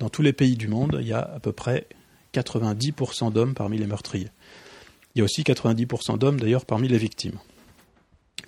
[0.00, 1.86] Dans tous les pays du monde, il y a à peu près
[2.34, 4.30] 90% d'hommes parmi les meurtriers.
[5.14, 7.38] Il y a aussi 90% d'hommes d'ailleurs parmi les victimes.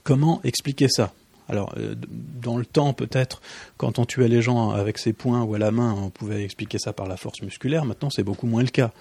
[0.02, 1.12] Comment expliquer ça?
[1.48, 1.94] Alors, euh,
[2.42, 3.40] dans le temps, peut-être,
[3.76, 6.78] quand on tuait les gens avec ses poings ou à la main, on pouvait expliquer
[6.78, 7.84] ça par la force musculaire.
[7.84, 8.92] Maintenant, c'est beaucoup moins le cas.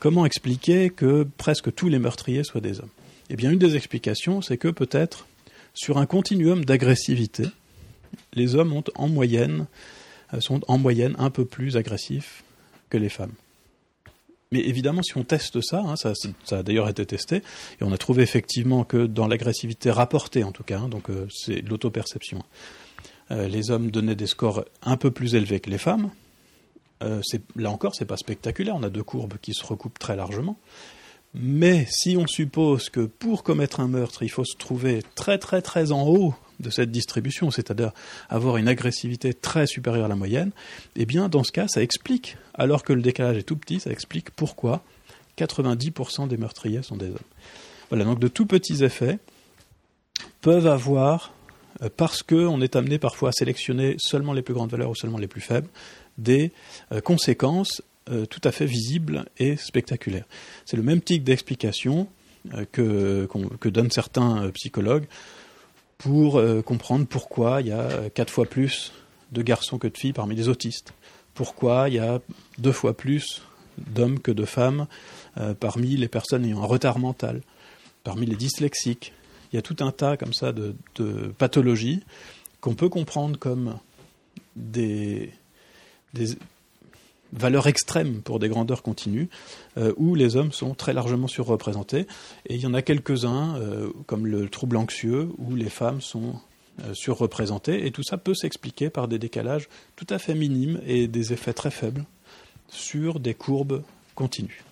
[0.00, 2.88] Comment expliquer que presque tous les meurtriers soient des hommes?
[3.28, 5.26] Eh bien, une des explications, c'est que peut-être,
[5.74, 7.44] sur un continuum d'agressivité,
[8.32, 9.66] les hommes moyenne,
[10.38, 12.44] sont en moyenne un peu plus agressifs
[12.88, 13.34] que les femmes.
[14.52, 17.92] Mais évidemment, si on teste ça, hein, ça, ça, a d'ailleurs été testé, et on
[17.92, 22.42] a trouvé effectivement que dans l'agressivité rapportée, en tout cas, hein, donc euh, c'est l'autoperception,
[23.30, 26.10] euh, les hommes donnaient des scores un peu plus élevés que les femmes.
[27.02, 27.20] Euh,
[27.56, 30.58] là encore, c'est pas spectaculaire, on a deux courbes qui se recoupent très largement.
[31.32, 35.62] Mais si on suppose que pour commettre un meurtre, il faut se trouver très très
[35.62, 37.92] très en haut de cette distribution, c'est-à-dire
[38.28, 40.50] avoir une agressivité très supérieure à la moyenne,
[40.96, 43.90] eh bien dans ce cas, ça explique, alors que le décalage est tout petit, ça
[43.90, 44.82] explique pourquoi
[45.38, 47.16] 90% des meurtriers sont des hommes.
[47.88, 49.18] Voilà, donc de tout petits effets
[50.42, 51.32] peuvent avoir,
[51.82, 55.18] euh, parce qu'on est amené parfois à sélectionner seulement les plus grandes valeurs ou seulement
[55.18, 55.68] les plus faibles,
[56.18, 56.52] des
[56.92, 60.26] euh, conséquences euh, tout à fait visibles et spectaculaires.
[60.64, 62.08] C'est le même type d'explication
[62.72, 63.28] que,
[63.60, 65.06] que, donnent certains psychologues
[66.00, 68.92] pour euh, comprendre pourquoi il y a euh, quatre fois plus
[69.32, 70.94] de garçons que de filles parmi les autistes,
[71.34, 72.20] pourquoi il y a
[72.58, 73.42] deux fois plus
[73.76, 74.86] d'hommes que de femmes
[75.36, 77.42] euh, parmi les personnes ayant un retard mental,
[78.02, 79.12] parmi les dyslexiques.
[79.52, 80.74] Il y a tout un tas comme ça de
[81.36, 82.02] pathologies
[82.60, 83.78] qu'on peut comprendre comme
[84.56, 85.32] des,
[86.14, 86.36] des,
[87.32, 89.28] valeur extrême pour des grandeurs continues,
[89.78, 92.06] euh, où les hommes sont très largement surreprésentés.
[92.46, 96.34] Et il y en a quelques-uns, euh, comme le trouble anxieux, où les femmes sont
[96.82, 97.86] euh, surreprésentées.
[97.86, 101.54] Et tout ça peut s'expliquer par des décalages tout à fait minimes et des effets
[101.54, 102.04] très faibles
[102.68, 103.82] sur des courbes
[104.14, 104.64] continues.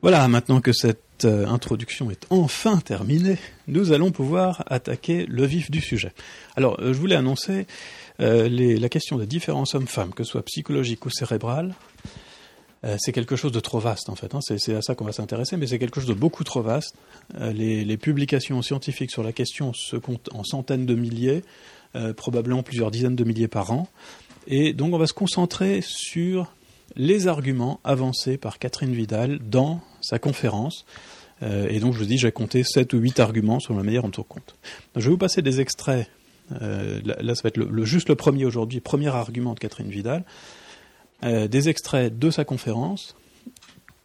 [0.00, 5.80] Voilà, maintenant que cette introduction est enfin terminée, nous allons pouvoir attaquer le vif du
[5.80, 6.12] sujet.
[6.56, 7.66] Alors, je voulais annoncer
[8.20, 11.74] euh, la question des différences hommes-femmes, que ce soit psychologique ou cérébrale,
[12.84, 14.34] euh, c'est quelque chose de trop vaste en fait.
[14.34, 14.40] Hein.
[14.40, 16.94] C'est à ça qu'on va s'intéresser, mais c'est quelque chose de beaucoup trop vaste.
[17.40, 21.42] Euh, les, publications scientifiques sur la question se comptent en centaines de milliers,
[22.16, 23.88] probablement plusieurs dizaines de milliers par an.
[24.46, 26.52] Et donc on va se concentrer sur
[26.98, 30.84] les arguments avancés par Catherine Vidal dans sa conférence.
[31.42, 34.12] et donc je vous dis, j'ai compté 7 ou 8 arguments sur la manière dont
[34.18, 34.56] on compte.
[34.96, 36.08] je vais vous passer des extraits
[36.62, 40.24] euh, là, ça va être le, juste le premier aujourd'hui, premier argument de Catherine Vidal,
[41.24, 43.16] euh, des extraits de sa conférence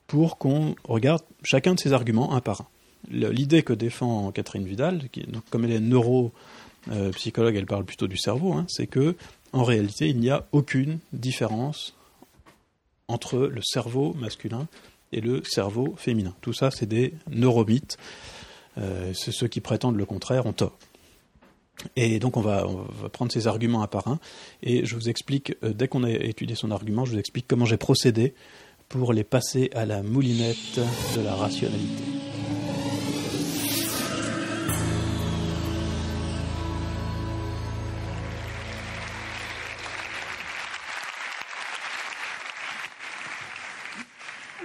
[0.07, 2.67] pour qu'on regarde chacun de ses arguments un par un.
[3.09, 8.53] L'idée que défend Catherine Vidal, donc, comme elle est neuropsychologue, elle parle plutôt du cerveau,
[8.53, 9.15] hein, c'est que
[9.51, 11.95] en réalité, il n'y a aucune différence
[13.07, 14.67] entre le cerveau masculin
[15.11, 16.33] et le cerveau féminin.
[16.41, 17.97] Tout ça, c'est des neuromythes.
[18.77, 20.77] Euh, ceux qui prétendent le contraire ont tort.
[21.95, 22.65] Et donc on va,
[23.11, 24.19] prendre ces arguments un par un,
[24.61, 27.65] et je vous explique, euh, dès qu'on a étudié son argument, je vous explique comment
[27.65, 28.33] j'ai procédé
[28.89, 30.79] pour les passer à la moulinette
[31.15, 32.03] de la rationalité.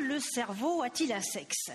[0.00, 1.70] Le cerveau a-t-il un sexe?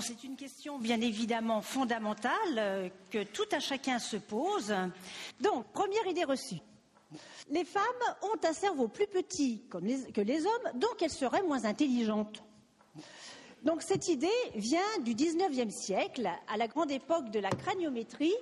[0.00, 4.74] C'est une question bien évidemment fondamentale euh, que tout un chacun se pose.
[5.40, 6.60] Donc, première idée reçue.
[7.48, 7.82] Les femmes
[8.22, 12.42] ont un cerveau plus petit que les hommes, donc elles seraient moins intelligentes.
[13.62, 18.34] Donc cette idée vient du XIXe siècle, à la grande époque de la craniométrie,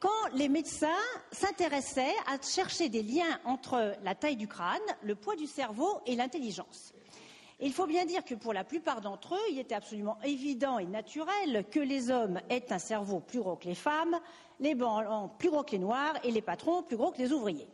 [0.00, 0.88] quand les médecins
[1.32, 6.16] s'intéressaient à chercher des liens entre la taille du crâne, le poids du cerveau et
[6.16, 6.92] l'intelligence.
[7.60, 10.84] Il faut bien dire que pour la plupart d'entre eux, il était absolument évident et
[10.84, 14.20] naturel que les hommes aient un cerveau plus gros que les femmes,
[14.60, 17.68] les blancs plus gros que les noirs et les patrons plus gros que les ouvriers.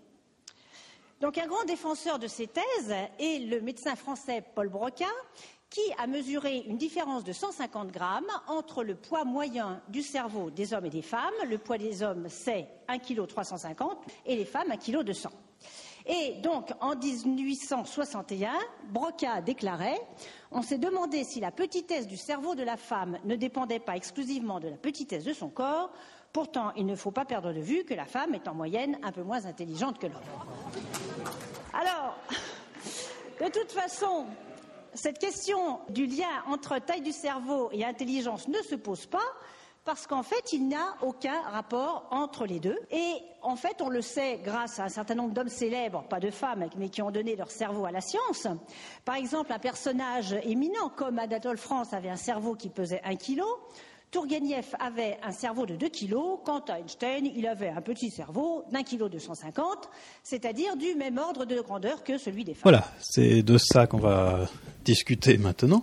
[1.20, 5.06] Donc un grand défenseur de ces thèses est le médecin français Paul Broca,
[5.68, 10.74] qui a mesuré une différence de 150 grammes entre le poids moyen du cerveau des
[10.74, 11.32] hommes et des femmes.
[11.48, 15.28] Le poids des hommes, c'est 1,350 kg et les femmes, 1,2 kg.
[16.06, 18.52] Et donc, en 1861,
[18.90, 20.00] Broca déclarait
[20.50, 24.60] On s'est demandé si la petitesse du cerveau de la femme ne dépendait pas exclusivement
[24.60, 25.92] de la petitesse de son corps.
[26.32, 29.12] Pourtant, il ne faut pas perdre de vue que la femme est en moyenne un
[29.12, 30.22] peu moins intelligente que l'homme.
[31.72, 32.16] Alors,
[33.40, 34.26] de toute façon,
[34.94, 39.18] cette question du lien entre taille du cerveau et intelligence ne se pose pas
[39.84, 42.78] parce qu'en fait, il n'y a aucun rapport entre les deux.
[42.90, 46.30] Et en fait, on le sait grâce à un certain nombre d'hommes célèbres, pas de
[46.30, 48.46] femmes, mais qui ont donné leur cerveau à la science.
[49.04, 53.46] Par exemple, un personnage éminent comme Anatole France avait un cerveau qui pesait un kilo.
[54.12, 58.62] Tourguenieff avait un cerveau de 2 kilos, quant à Einstein, il avait un petit cerveau
[58.70, 59.88] d'un kilo 250,
[60.22, 62.64] c'est-à-dire du même ordre de grandeur que celui des femmes.
[62.64, 64.46] Voilà, c'est de ça qu'on va
[64.84, 65.82] discuter maintenant.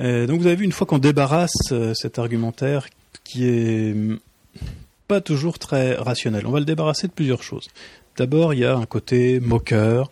[0.00, 2.88] Euh, donc vous avez vu, une fois qu'on débarrasse euh, cet argumentaire
[3.24, 3.94] qui est
[5.08, 6.46] pas toujours très rationnel.
[6.46, 7.68] On va le débarrasser de plusieurs choses.
[8.16, 10.10] D'abord, il y a un côté moqueur,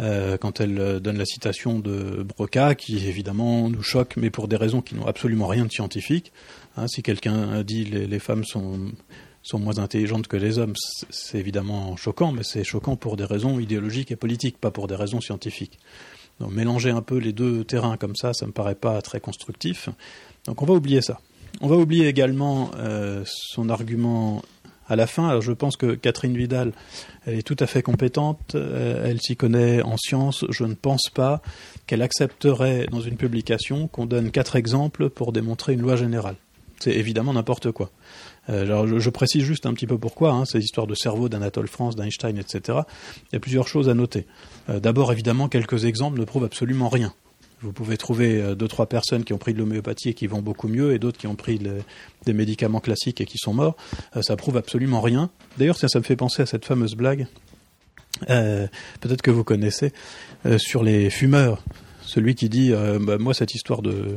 [0.00, 4.56] euh, quand elle donne la citation de Broca, qui évidemment nous choque, mais pour des
[4.56, 6.32] raisons qui n'ont absolument rien de scientifique.
[6.76, 8.92] Hein, si quelqu'un dit les, les femmes sont,
[9.42, 10.74] sont moins intelligentes que les hommes,
[11.10, 14.94] c'est évidemment choquant, mais c'est choquant pour des raisons idéologiques et politiques, pas pour des
[14.94, 15.78] raisons scientifiques.
[16.40, 19.88] Mélanger un peu les deux terrains comme ça, ça me paraît pas très constructif.
[20.46, 21.20] Donc on va oublier ça.
[21.60, 24.42] On va oublier également euh, son argument
[24.88, 25.28] à la fin.
[25.28, 26.72] Alors je pense que Catherine Vidal,
[27.26, 30.44] elle est tout à fait compétente, euh, elle s'y connaît en sciences.
[30.50, 31.42] Je ne pense pas
[31.86, 36.36] qu'elle accepterait dans une publication qu'on donne quatre exemples pour démontrer une loi générale.
[36.78, 37.90] C'est évidemment n'importe quoi.
[38.50, 41.96] Euh, je, précise juste un petit peu pourquoi, hein, ces histoires de cerveau d'Anatole France,
[41.96, 42.80] d'Einstein, etc.
[43.30, 44.26] Il y a plusieurs choses à noter.
[44.68, 47.12] Euh, D'abord, évidemment, quelques exemples ne prouvent absolument rien.
[47.60, 50.40] Vous pouvez trouver euh, deux, trois personnes qui ont pris de l'homéopathie et qui vont
[50.40, 51.60] beaucoup mieux, et d'autres qui ont pris
[52.24, 53.76] des médicaments classiques et qui sont morts.
[54.22, 55.30] Ça prouve absolument rien.
[55.58, 57.26] D'ailleurs, ça, me fait penser à cette fameuse blague,
[58.26, 59.92] peut-être que vous connaissez,
[60.56, 61.62] sur les fumeurs.
[62.02, 64.16] Celui qui dit, bah, moi, cette histoire de,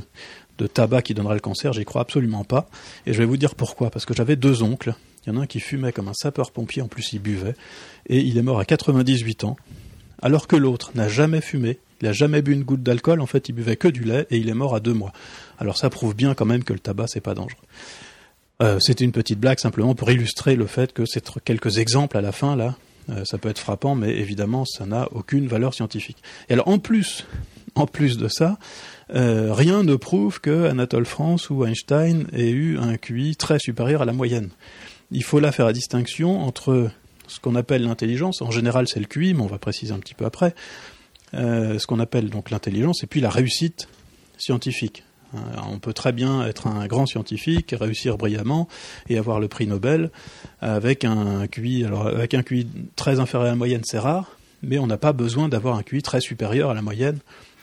[0.58, 2.70] de tabac qui donnera le cancer, j'y crois absolument pas.
[3.06, 3.90] Et je vais vous dire pourquoi.
[3.90, 4.94] Parce que j'avais deux oncles.
[5.26, 7.56] Il y en a un qui fumait comme un sapeur-pompier, en plus il buvait,
[8.08, 9.56] et il est mort à 98 ans,
[10.22, 13.48] alors que l'autre n'a jamais fumé, il n'a jamais bu une goutte d'alcool, en fait,
[13.48, 15.14] il buvait que du lait et il est mort à deux mois.
[15.60, 17.62] Alors ça prouve bien quand même que le tabac, c'est pas dangereux.
[18.64, 22.22] Euh, C'était une petite blague simplement pour illustrer le fait que c'est quelques exemples à
[22.22, 22.76] la fin là.
[23.10, 26.18] Euh, ça peut être frappant, mais évidemment, ça n'a aucune valeur scientifique.
[26.50, 27.26] Et alors, en plus,
[27.76, 28.58] en plus de ça,
[29.14, 34.02] euh, rien ne prouve que Anatole France ou Einstein ait eu un QI très supérieur
[34.02, 34.50] à la moyenne.
[35.12, 36.90] Il faut là faire la distinction entre
[37.28, 38.42] ce qu'on appelle l'intelligence.
[38.42, 40.56] En général, c'est le QI, mais on va préciser un petit peu après
[41.34, 43.88] euh, ce qu'on appelle donc l'intelligence, et puis la réussite
[44.38, 45.04] scientifique.
[45.54, 48.68] Alors, on peut très bien être un grand scientifique, réussir brillamment
[49.08, 50.12] et avoir le prix Nobel
[50.60, 51.86] avec un QI.
[51.86, 55.14] Alors avec un QI très inférieur à la moyenne, c'est rare, mais on n'a pas
[55.14, 57.20] besoin d'avoir un QI très supérieur à la moyenne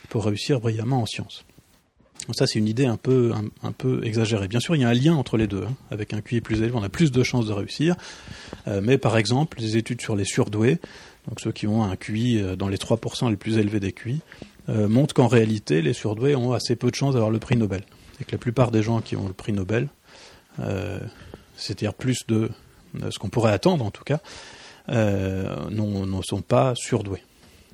[0.09, 1.45] pour réussir brillamment en sciences.
[2.33, 3.31] Ça, c'est une idée un peu,
[3.63, 4.47] un, peu exagérée.
[4.47, 5.63] Bien sûr, il y a un lien entre les deux.
[5.63, 5.73] Hein.
[5.89, 7.95] Avec un QI plus élevé, on a plus de chances de réussir.
[8.67, 10.79] Euh, mais par exemple, des études sur les surdoués,
[11.27, 14.21] donc ceux qui ont un QI dans les 3% les plus élevés des QI,
[14.69, 17.81] euh, montrent qu'en réalité, les surdoués ont assez peu de chances d'avoir le prix Nobel.
[18.21, 19.87] Et que la plupart des gens qui ont le prix Nobel,
[20.59, 20.99] euh,
[21.55, 22.49] c'est-à-dire plus de
[23.09, 24.19] ce qu'on pourrait attendre en tout cas,
[24.89, 27.23] euh, ne sont pas surdoués.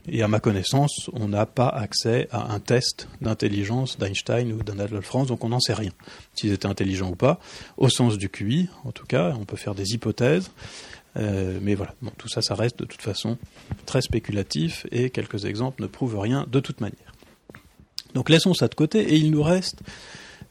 [0.08, 5.06] Et à ma connaissance, on n'a pas accès à un test d'intelligence d'Einstein ou d'Adolphe
[5.06, 5.92] France, donc on n'en sait rien.
[6.36, 7.40] S'ils étaient intelligents ou pas,
[7.78, 10.52] au sens du QI, en tout cas, on peut faire des hypothèses.
[11.18, 13.38] Euh, mais voilà, bon, tout ça, ça reste de toute façon
[13.86, 17.14] très spéculatif et quelques exemples ne prouvent rien de toute manière.
[18.14, 19.80] Donc laissons ça de côté et il nous reste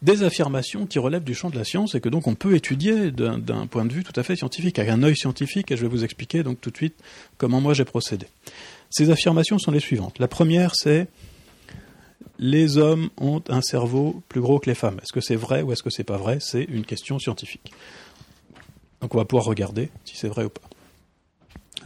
[0.03, 3.11] des affirmations qui relèvent du champ de la science et que donc on peut étudier
[3.11, 5.89] d'un point de vue tout à fait scientifique, avec un œil scientifique, et je vais
[5.89, 6.95] vous expliquer donc tout de suite
[7.39, 8.27] comment moi j'ai procédé.
[8.97, 10.21] Ces affirmations sont les suivantes.
[10.21, 11.09] La première, c'est
[12.39, 15.01] les hommes ont un cerveau plus gros que les femmes.
[15.03, 16.39] Est-ce que c'est vrai ou est-ce que c'est pas vrai?
[16.39, 17.73] C'est une question scientifique.
[19.01, 20.61] Donc on va pouvoir regarder si c'est vrai ou pas.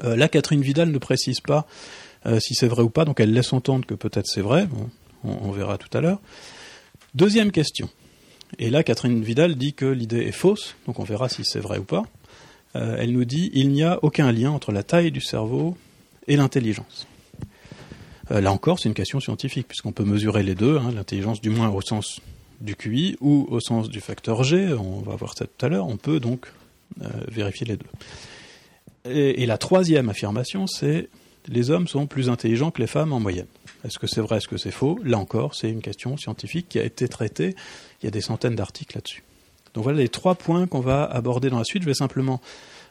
[0.04, 1.66] Euh, là, Catherine Vidal ne précise pas
[2.26, 4.66] euh, si c'est vrai ou pas, donc elle laisse entendre que peut-être c'est vrai.
[4.66, 4.90] Bon,
[5.24, 6.20] on, verra tout à l'heure.
[7.14, 7.88] Deuxième question.
[8.58, 11.78] Et là, Catherine Vidal dit que l'idée est fausse, donc on verra si c'est vrai
[11.78, 12.04] ou pas.
[12.76, 15.74] Euh, elle nous dit il n'y a aucun lien entre la taille du cerveau
[16.28, 17.06] et l'intelligence.
[18.30, 21.50] Euh, là encore, c'est une question scientifique, puisqu'on peut mesurer les deux, hein, l'intelligence du
[21.50, 22.20] moins au sens
[22.60, 25.86] du QI ou au sens du facteur G, on va voir ça tout à l'heure,
[25.86, 26.46] on peut donc
[27.02, 27.86] euh, vérifier les deux.
[29.10, 31.08] Et, et la troisième affirmation, c'est
[31.48, 33.46] les hommes sont plus intelligents que les femmes en moyenne.
[33.84, 34.98] Est-ce que c'est vrai, est-ce que c'est faux?
[35.04, 37.54] Là encore, c'est une question scientifique qui a été traitée,
[38.02, 39.22] il y a des centaines d'articles là-dessus.
[39.74, 41.82] Donc voilà les trois points qu'on va aborder dans la suite.
[41.82, 42.40] Je vais simplement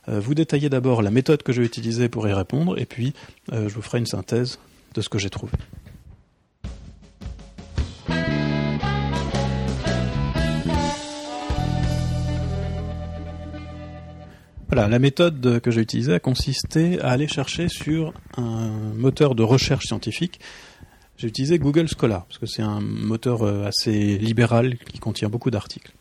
[0.08, 3.13] vous détailler d'abord la méthode que je vais utiliser pour y répondre, et puis
[3.52, 4.60] euh, je vous ferai une synthèse
[4.93, 5.52] de ce que j'ai trouvé.
[14.70, 19.41] Voilà, la méthode que j'ai utilisée a consisté à aller chercher sur un moteur de
[19.41, 20.39] recherche scientifique.
[21.18, 25.49] J'ai utilisé Google Scholar, parce que c'est un moteur euh, assez libéral qui contient beaucoup
[25.49, 25.93] d'articles.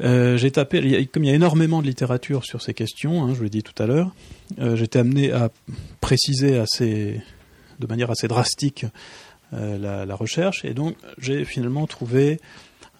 [0.00, 3.42] Euh, j'ai tapé, comme il y a énormément de littérature sur ces questions, hein, je
[3.42, 4.14] l'ai dit tout à l'heure,
[4.58, 5.50] euh, j'étais amené à
[6.00, 7.20] préciser assez,
[7.78, 8.86] de manière assez drastique
[9.52, 12.40] euh, la, la, recherche, et donc j'ai finalement trouvé,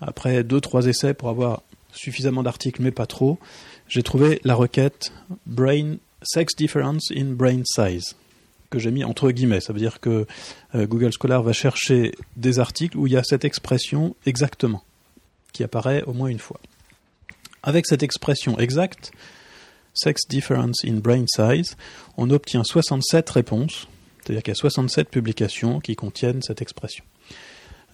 [0.01, 3.39] après deux trois essais pour avoir suffisamment d'articles, mais pas trop,
[3.89, 5.13] j'ai trouvé la requête
[5.47, 8.15] brain sex difference in brain size
[8.71, 9.61] que j'ai mis entre guillemets.
[9.61, 10.27] Ça veut dire que
[10.75, 14.83] euh, Google Scholar va chercher des articles où il y a cette expression exactement,
[15.53, 16.61] qui apparaît au moins une fois.
[17.63, 19.13] Avec cette expression exacte,
[19.95, 21.77] Sex Difference in Brain Size,
[22.17, 23.89] on obtient 67 réponses,
[24.23, 27.05] c'est-à-dire qu'il y a 67 publications qui contiennent cette expression.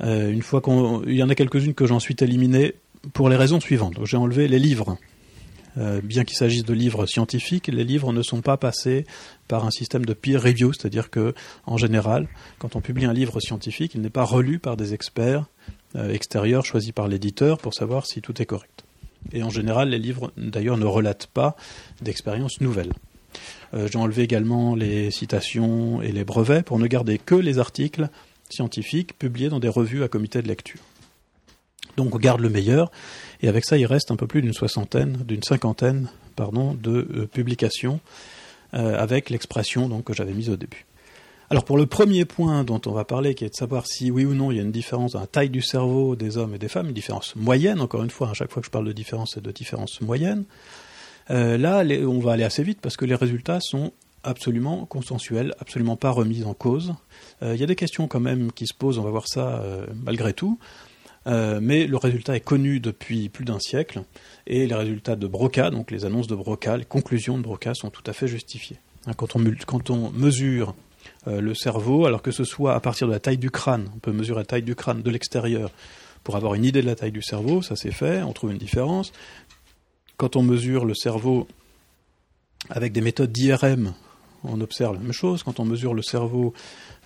[0.03, 2.75] Euh, une fois qu'on, il y en a quelques-unes que j'en suis éliminées
[3.13, 3.95] pour les raisons suivantes.
[4.05, 4.99] J'ai enlevé les livres.
[5.79, 9.05] Euh, bien qu'il s'agisse de livres scientifiques, les livres ne sont pas passés
[9.47, 11.35] par un système de peer review, c'est-à-dire que,
[11.67, 15.45] en général, quand on publie un livre scientifique, il n'est pas relu par des experts
[15.95, 18.86] euh, extérieurs choisis par l'éditeur pour savoir si tout est correct.
[19.33, 21.57] Et en général, les livres, d'ailleurs, ne relatent pas
[22.01, 22.93] d'expériences nouvelles.
[23.75, 28.09] Euh, j'ai enlevé également les citations et les brevets pour ne garder que les articles
[28.49, 30.81] scientifiques publiés dans des revues à comité de lecture.
[31.97, 32.91] Donc on garde le meilleur,
[33.43, 37.27] et avec ça il reste un peu plus d'une soixantaine, d'une cinquantaine, pardon, de euh,
[37.27, 38.01] publications
[38.75, 40.85] euh, avec l'expression que j'avais mise au début.
[41.51, 44.25] Alors pour le premier point dont on va parler, qui est de savoir si oui
[44.25, 46.59] ou non il y a une différence dans la taille du cerveau des hommes et
[46.59, 48.93] des femmes, une différence moyenne, encore une fois, à chaque fois que je parle de
[48.93, 50.45] différence, c'est de différence moyenne.
[51.31, 53.93] Euh, là, on va aller assez vite parce que les résultats sont
[54.25, 56.95] absolument consensuels, absolument pas remis en cause.
[57.43, 59.63] Il y a des questions quand même qui se posent, on va voir ça
[60.03, 60.59] malgré tout.
[61.27, 64.03] Euh, mais le résultat est connu depuis plus d'un siècle,
[64.47, 67.91] et les résultats de Broca, donc les annonces de Broca, les conclusions de Broca sont
[67.91, 68.79] tout à fait justifiées.
[69.07, 69.35] Hein, quand,
[69.91, 70.73] on, mesure euh,
[71.27, 74.13] le cerveau, alors que ce soit à partir de la taille du crâne, on peut
[74.13, 75.71] mesurer la taille du crâne de l'extérieur
[76.23, 78.59] pour avoir une idée de la taille du cerveau, ça c'est fait, on trouve une
[78.59, 79.13] différence.
[80.17, 81.47] Quand on mesure le cerveau
[82.71, 83.95] avec des méthodes d'IRM,
[84.45, 85.43] on observe la même chose.
[85.43, 86.55] Quand on mesure le cerveau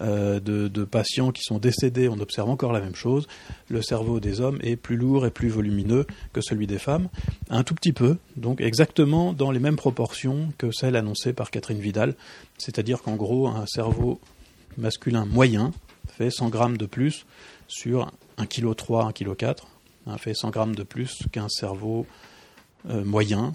[0.01, 3.29] euh, de, patients qui sont décédés, on observe encore la même chose.
[3.69, 7.09] Le cerveau des hommes est plus lourd et plus volumineux que celui des femmes,
[7.51, 11.81] un tout petit peu, donc exactement dans les mêmes proportions que celles annoncées par Catherine
[11.81, 12.15] Vidal,
[12.59, 14.21] c'est-à-dire qu'en gros, un cerveau
[14.79, 15.73] masculin moyen
[16.09, 17.27] fait 100 grammes de plus
[17.69, 19.55] sur 1,3 kg, 1,4 kg,
[20.07, 22.07] hein, fait 100 grammes de plus qu'un cerveau
[22.89, 23.55] euh, moyen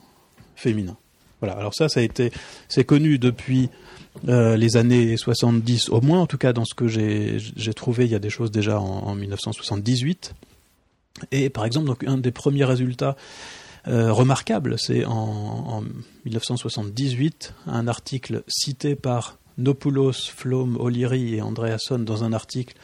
[0.56, 0.98] féminin.
[1.41, 1.56] Voilà.
[1.56, 2.32] Alors ça, ça a été,
[2.68, 3.70] c'est connu depuis
[4.28, 8.11] euh, les années 70 au moins, en tout cas dans ce que j'ai trouvé, il
[8.11, 10.34] y a des choses déjà en, 1978.
[11.32, 13.16] Et par exemple, donc un des premiers résultats
[13.88, 15.84] euh, remarquables, c'est en,
[16.26, 22.76] 1978 un article cité par Nopoulos, Flom, O'Leary et Andreasson dans un article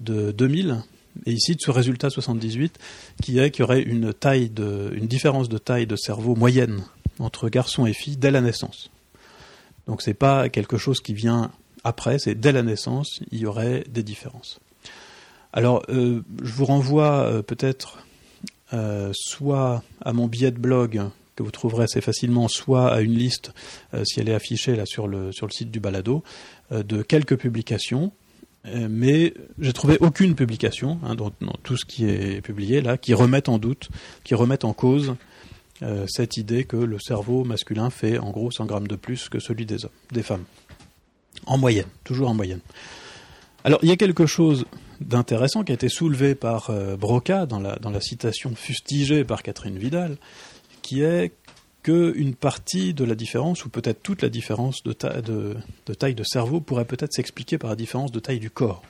[0.00, 0.82] de 2000
[1.26, 2.78] et ici de ce résultat 78
[3.22, 6.82] qui est qu'il y aurait une taille de, une différence de taille de cerveau moyenne
[7.18, 8.90] entre garçons et filles dès la naissance.
[9.86, 11.50] Donc c'est pas quelque chose qui vient
[11.84, 14.58] après, c'est dès la naissance, il y aurait des différences.
[15.52, 17.98] Alors, euh, je vous renvoie euh, peut-être
[18.72, 21.02] euh, soit à mon billet de blog
[21.36, 23.52] que vous trouverez assez facilement, soit à une liste,
[24.04, 26.22] si elle est affichée là sur le, sur le site du balado,
[26.70, 28.12] de quelques publications.
[28.64, 31.32] mais j'ai trouvé aucune publication hein, dans,
[31.64, 33.88] tout ce qui est publié là qui remette en doute,
[34.22, 35.16] qui remette en cause
[35.84, 39.38] euh, cette idée que le cerveau masculin fait en gros 100 grammes de plus que
[39.38, 40.44] celui des hommes, des femmes.
[41.46, 42.60] En moyenne, toujours en moyenne.
[43.64, 44.64] Alors il y a quelque chose
[45.00, 50.16] d'intéressant qui a été soulevé par euh, Broca dans la, citation fustigée par Catherine Vidal,
[50.80, 51.32] qui est
[51.82, 56.86] qu'une partie de la différence, ou peut-être toute la différence de, taille de cerveau, pourrait
[56.86, 58.82] peut-être s'expliquer par la différence de taille du corps.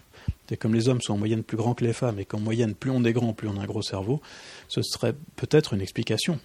[0.51, 2.75] Et comme les hommes sont en moyenne plus grands que les femmes, et qu'en moyenne,
[2.75, 4.21] plus on est grand, plus on a un gros cerveau,
[4.69, 6.39] ce serait peut-être une explication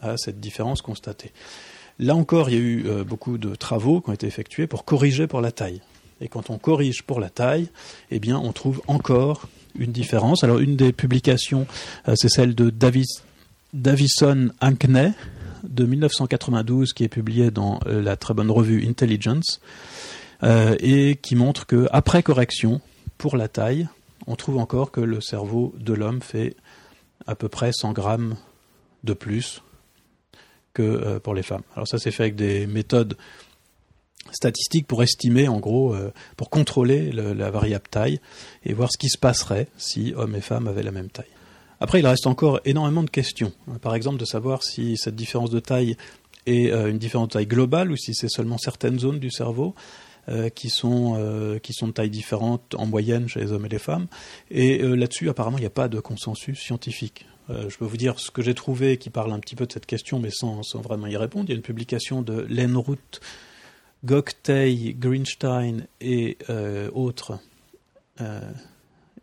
[0.00, 1.32] à cette différence constatée.
[1.98, 4.84] Là encore, il y a eu euh, beaucoup de travaux qui ont été effectués pour
[4.84, 5.80] corriger pour la taille.
[6.20, 7.68] Et quand on corrige pour la taille,
[8.10, 10.44] eh bien, on trouve encore une différence.
[10.44, 11.66] Alors, une des publications,
[12.08, 13.22] euh, c'est celle de Davis,
[13.72, 15.12] Davison Ankney
[15.64, 19.60] de 1992, qui est publiée dans euh, la très bonne revue Intelligence,
[20.80, 22.80] et qui montre que après correction
[23.16, 23.86] pour la taille,
[24.26, 26.56] on trouve encore que le cerveau de l'homme fait
[27.28, 28.34] à peu près 100 grammes
[29.04, 29.62] de plus
[30.74, 31.62] que euh, pour les femmes.
[31.74, 33.16] Alors ça c'est fait avec des méthodes
[34.30, 38.20] statistiques pour estimer, en gros, euh, pour contrôler la variable taille
[38.64, 41.26] et voir ce qui se passerait si hommes et femmes avaient la même taille.
[41.80, 43.52] Après, il reste encore énormément de questions.
[43.68, 43.78] Hein.
[43.82, 45.96] Par exemple, de savoir si cette différence de taille
[46.46, 49.74] est euh, une différence de taille globale ou si c'est seulement certaines zones du cerveau.
[50.54, 54.06] qui, sont, qui sont de taille différente en moyenne chez les hommes et les femmes.
[54.52, 57.26] Et là-dessus, apparemment, il n'y a pas de consensus scientifique.
[57.50, 59.72] Euh, je peux vous dire ce que j'ai trouvé qui parle un petit peu de
[59.72, 61.46] cette question, mais sans, vraiment y répondre.
[61.48, 63.20] Il y a une publication de Lenroot,
[64.04, 67.38] Goktay, Greenstein et euh, autres
[68.20, 68.40] euh,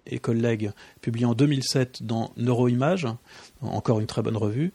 [0.05, 3.07] et collègues, publiée en 2007 dans Neuroimage,
[3.61, 4.73] encore une très bonne revue,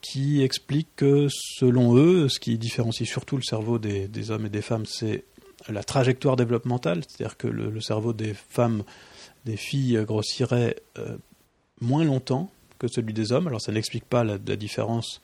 [0.00, 4.62] qui explique que selon eux, ce qui différencie surtout le cerveau des, hommes et des
[4.62, 5.24] femmes, c'est
[5.68, 8.84] la trajectoire développementale, c'est-à-dire que le, cerveau des femmes,
[9.44, 10.76] des filles grossirait
[11.80, 13.48] moins longtemps que celui des hommes.
[13.48, 15.20] Alors ça n'explique pas la, différence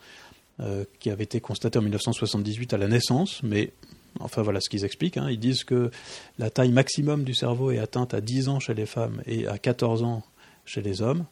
[0.99, 3.71] qui avait été constaté en 1978 à la naissance, mais
[4.19, 5.17] Enfin voilà ce qu'ils expliquent.
[5.17, 5.29] Hein.
[5.29, 5.91] Ils disent que
[6.39, 9.57] la taille maximum du cerveau est atteinte à 10 ans chez les femmes et à
[9.57, 10.23] 14 ans
[10.65, 11.25] chez les hommes.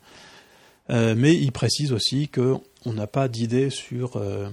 [0.89, 4.49] Euh, mais ils précisent aussi qu'on n'a pas d'idée sur euh,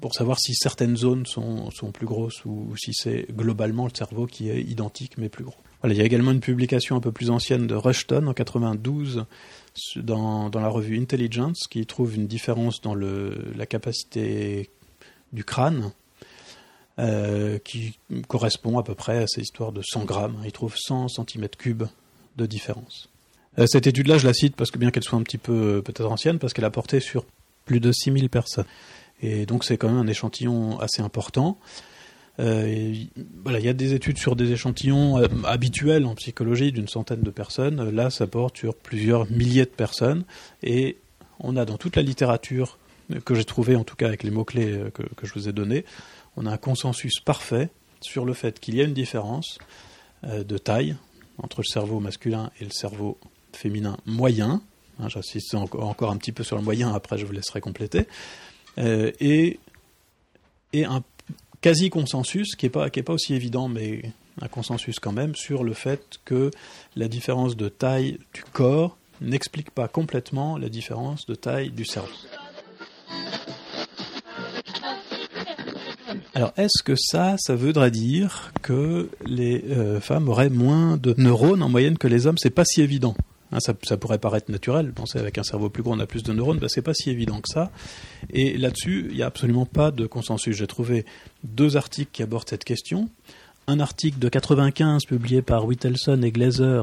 [0.00, 4.50] pour savoir si certaines zones sont, plus grosses ou, si c'est globalement le cerveau qui
[4.50, 5.54] est identique mais plus gros.
[5.84, 9.26] il y a également une publication un peu plus ancienne de Rushton en 92
[9.96, 14.70] dans, dans la revue Intelligence qui trouve une différence dans le, la capacité
[15.32, 15.92] du crâne
[16.98, 17.98] euh, qui
[18.28, 20.36] correspond à peu près à ces histoires de 100 grammes.
[20.44, 21.88] Il trouve 100 cm3
[22.36, 23.08] de différence.
[23.58, 25.82] Euh, cette étude-là, je la cite parce que bien qu'elle soit un petit peu euh,
[25.82, 27.24] peut-être ancienne, parce qu'elle a porté sur
[27.64, 28.66] plus de 6000 personnes.
[29.22, 31.58] Et donc c'est quand même un échantillon assez important.
[32.38, 37.30] Voilà, il y a des études sur des échantillons habituels en psychologie d'une centaine de
[37.30, 37.90] personnes.
[37.90, 40.24] Là, ça porte sur plusieurs milliers de personnes.
[40.62, 40.98] Et
[41.38, 42.78] on a dans toute la littérature
[43.24, 45.84] que j'ai trouvée, en tout cas avec les mots-clés que, que, je vous ai donnés,
[46.36, 47.70] on a un consensus parfait
[48.00, 49.58] sur le fait qu'il y a une différence
[50.24, 50.96] euh, de taille
[51.38, 53.18] entre le cerveau masculin et le cerveau
[53.52, 54.62] féminin moyen.
[55.00, 58.06] Hein, j'insiste encore un petit peu sur le moyen, après je vous laisserai compléter.
[58.78, 59.58] Euh, et,
[60.74, 61.02] un
[61.64, 64.02] quasi-consensus, qui n'est pas, aussi évident, mais
[64.42, 66.50] un consensus quand même, sur le fait que
[66.94, 72.12] la différence de taille du corps n'explique pas complètement la différence de taille du cerveau.
[76.34, 81.62] Alors, est-ce que ça, ça voudrait dire que les euh, femmes auraient moins de neurones
[81.62, 82.36] en moyenne que les hommes?
[82.36, 83.16] C'est pas si évident.
[83.54, 84.92] Hein, ça, pourrait paraître naturel.
[84.92, 86.58] Pensez avec un cerveau plus gros, on a plus de neurones.
[86.58, 87.70] Ben, c'est pas si évident que ça.
[88.30, 90.56] Et là-dessus, il n'y a absolument pas de consensus.
[90.56, 91.06] J'ai trouvé
[91.44, 93.08] deux articles qui abordent cette question.
[93.68, 96.82] Un article de 95 publié par Whittelson et Glaser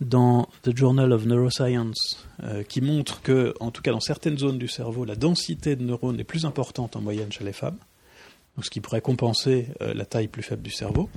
[0.00, 4.58] dans The Journal of Neuroscience, euh, qui montre que, en tout cas dans certaines zones
[4.58, 7.78] du cerveau, la densité de neurones est plus importante en moyenne chez les femmes
[8.62, 11.08] ce qui pourrait compenser euh, la taille plus faible du cerveau,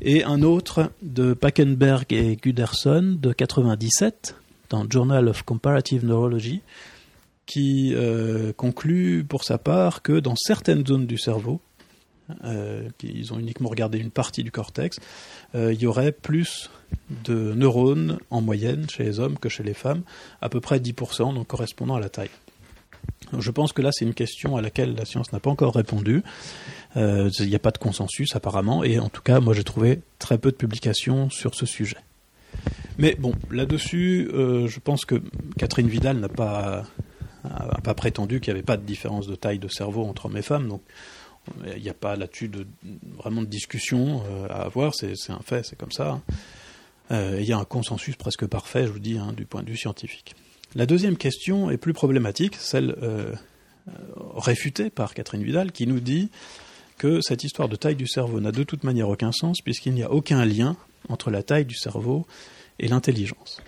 [0.00, 4.36] et un autre de Packenberg et Guderson de 97
[4.70, 6.62] dans Journal of Comparative Neurology,
[7.46, 11.60] qui euh, conclut pour sa part que dans certaines zones du cerveau,
[12.44, 15.00] euh, ils ont uniquement regardé une partie du cortex,
[15.54, 16.70] il y aurait plus
[17.24, 20.02] de neurones en moyenne chez les hommes que chez les femmes,
[20.40, 22.30] à peu près 10%, donc correspondant à la taille
[23.38, 26.22] je pense que là, c'est une question à laquelle la science n'a pas encore répondu.
[26.96, 30.00] Euh, il n'y a pas de consensus apparemment, et en tout cas, moi, j'ai trouvé
[30.18, 31.98] très peu de publications sur ce sujet.
[32.98, 35.22] Mais bon, là-dessus, euh, je pense que
[35.58, 36.84] Catherine Vidal n'a pas,
[37.84, 40.42] pas prétendu qu'il n'y avait pas de différence de taille de cerveau entre hommes et
[40.42, 40.82] femmes, donc
[41.74, 42.66] il n'y a pas là-dessus de,
[43.16, 46.20] vraiment de discussion euh, à avoir, c'est un fait, c'est comme ça.
[47.12, 49.76] Il y a un consensus presque parfait, je vous dis, hein, du point de vue
[49.76, 50.36] scientifique.
[50.76, 53.32] La deuxième question est plus problématique, celle euh,
[54.36, 56.30] réfutée par Catherine Vidal, qui nous dit
[56.96, 60.02] que cette histoire de taille du cerveau n'a de toute manière aucun sens, puisqu'il n'y
[60.02, 60.76] a aucun lien
[61.08, 62.26] entre la taille du cerveau
[62.78, 63.60] et l'intelligence.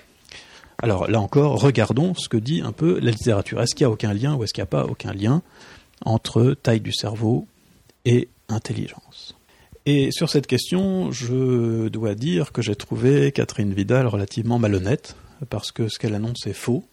[0.78, 3.60] Alors là encore, regardons ce que dit un peu la littérature.
[3.60, 5.42] Est-ce qu'il n'y a aucun lien ou est-ce qu'il n'y a pas aucun lien
[6.04, 7.46] entre taille du cerveau
[8.04, 9.36] et intelligence?
[9.86, 15.16] Et sur cette question, je dois dire que j'ai trouvé Catherine Vidal relativement malhonnête,
[15.50, 16.84] parce que ce qu'elle annonce est faux.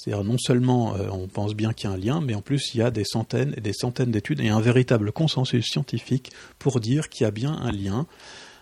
[0.00, 2.74] C'est-à-dire non seulement euh, on pense bien qu'il y a un lien, mais en plus
[2.74, 6.80] il y a des centaines et des centaines d'études et un véritable consensus scientifique pour
[6.80, 8.06] dire qu'il y a bien un lien.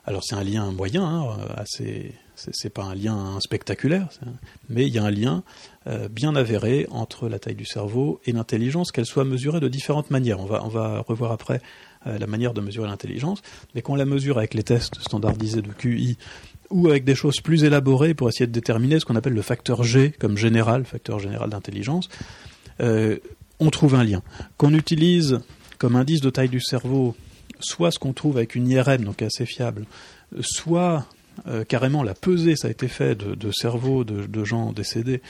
[0.04, 4.08] Alors c'est un lien moyen, hein, assez, c'est pas un lien spectaculaire,
[4.68, 5.44] mais il y a un lien
[5.86, 10.10] euh, bien avéré entre la taille du cerveau et l'intelligence, qu'elle soit mesurée de différentes
[10.10, 10.40] manières.
[10.40, 11.60] On va, on va revoir après
[12.06, 13.42] euh, la manière de mesurer l'intelligence,
[13.74, 16.16] mais qu'on la mesure avec les tests standardisés de QI
[16.70, 19.82] ou avec des choses plus élaborées pour essayer de déterminer ce qu'on appelle le facteur
[19.82, 22.08] G comme général, facteur général d'intelligence,
[22.80, 23.18] euh,
[23.60, 24.22] on trouve un lien.
[24.56, 25.40] Qu'on utilise
[25.78, 27.16] comme indice de taille du cerveau
[27.60, 29.86] soit ce qu'on trouve avec une IRM, donc assez fiable,
[30.40, 31.06] soit
[31.46, 35.22] euh, carrément la pesée, ça a été fait de, de cerveaux de, gens décédés,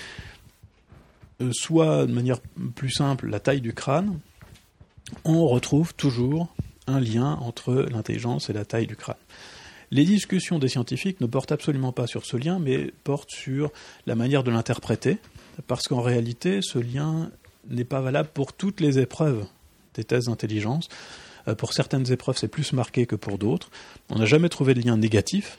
[1.41, 2.41] euh, soit de manière
[2.75, 4.19] plus simple la taille du crâne,
[5.25, 6.55] on retrouve toujours
[6.87, 9.17] un lien entre l'intelligence et la taille du crâne.
[9.91, 13.71] Les discussions des scientifiques ne portent absolument pas sur ce lien, mais portent sur
[14.07, 15.19] la manière de l'interpréter,
[15.67, 17.31] parce qu'en réalité, ce lien
[17.69, 19.47] n'est pas valable pour toutes les épreuves
[19.95, 20.89] des tests d'intelligence.
[21.49, 23.71] Euh, pour certaines épreuves, c'est plus marqué que pour d'autres.
[24.11, 25.59] On n'a jamais trouvé de lien négatif.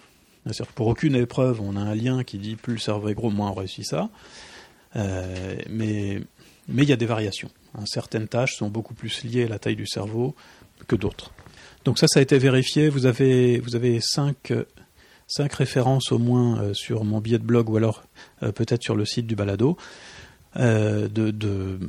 [0.75, 3.49] Pour aucune épreuve, on a un lien qui dit plus le cerveau est gros, moins
[3.49, 4.09] on réussit ça.
[4.95, 6.21] Euh, mais
[6.69, 7.51] il y a des variations.
[7.75, 10.35] Hein, certaines tâches sont beaucoup plus liées à la taille du cerveau
[10.87, 11.31] que d'autres.
[11.85, 12.89] Donc ça, ça a été vérifié.
[12.89, 14.53] Vous avez, vous avez cinq,
[15.29, 18.03] cinq références au moins euh, sur mon billet de blog ou alors
[18.43, 19.77] euh, peut-être sur le site du balado
[20.57, 21.79] euh, de,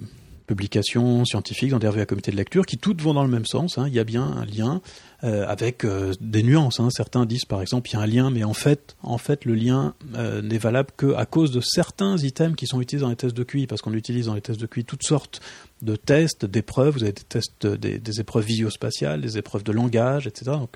[0.47, 3.79] publications scientifiques dans des à comité de lecture qui toutes vont dans le même sens.
[3.79, 3.87] Hein.
[3.87, 4.81] Il y a bien un lien
[5.23, 6.81] euh, avec euh, des nuances.
[6.81, 6.89] Hein.
[6.89, 9.55] Certains disent par exemple il y a un lien, mais en fait, en fait le
[9.55, 13.37] lien euh, n'est valable qu'à cause de certains items qui sont utilisés dans les tests
[13.37, 15.43] de QI, parce qu'on utilise dans les tests de QI toutes sortes
[15.83, 16.95] de tests, d'épreuves.
[16.95, 20.53] Vous avez des tests, des, épreuves visio-spatiales, des épreuves de langage, etc.
[20.53, 20.71] Donc,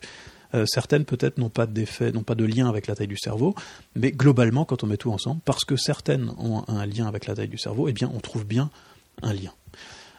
[0.67, 3.55] certaines peut-être n'ont pas d'effet, n'ont pas de lien avec la taille du cerveau,
[3.97, 7.35] mais globalement, quand on met tout ensemble, parce que certaines ont un lien avec la
[7.35, 8.71] taille du cerveau, eh bien, on trouve bien
[9.23, 9.53] un lien.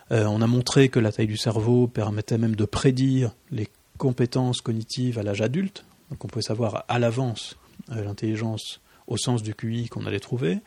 [0.09, 3.67] on a montré que la taille du cerveau permettait même de prédire les
[3.97, 5.85] compétences cognitives à l'âge adulte.
[6.09, 7.57] Donc on pouvait savoir à l'avance
[7.91, 10.59] euh, l'intelligence au sens du QI qu'on allait trouver.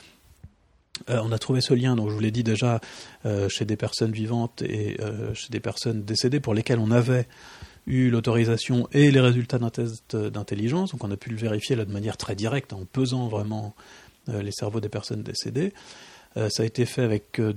[1.11, 2.81] Euh, on a trouvé ce lien, donc je vous l'ai dit déjà,
[3.25, 4.97] euh, chez des personnes vivantes et
[5.35, 7.27] chez des personnes décédées pour lesquelles on avait
[7.87, 10.93] eu l'autorisation et les résultats d'un test d'intelligence.
[10.93, 13.75] Donc on a pu le vérifier là de manière très directe en pesant vraiment
[14.27, 15.73] les cerveaux des personnes décédées.
[16.37, 17.55] Euh, ça a été fait avec euh,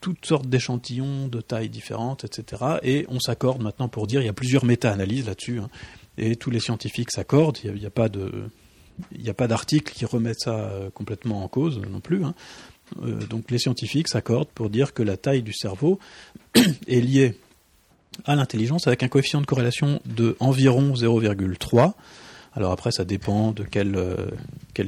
[0.00, 2.62] toutes sortes d'échantillons de tailles différentes, etc.
[2.82, 5.70] Et on s'accorde maintenant pour dire, il y a plusieurs méta-analyses là-dessus, hein.
[6.18, 8.30] et tous les scientifiques s'accordent, il n'y a, pas de...
[9.12, 12.22] Il n'y a pas d'article qui remet ça euh, complètement en cause non plus.
[12.22, 12.34] Hein.
[13.30, 15.98] donc les scientifiques s'accordent pour dire que la taille du cerveau
[16.86, 17.38] est liée
[18.26, 21.94] à l'intelligence avec un coefficient de corrélation de environ 0,3
[22.54, 24.26] alors après, ça dépend de quel, euh,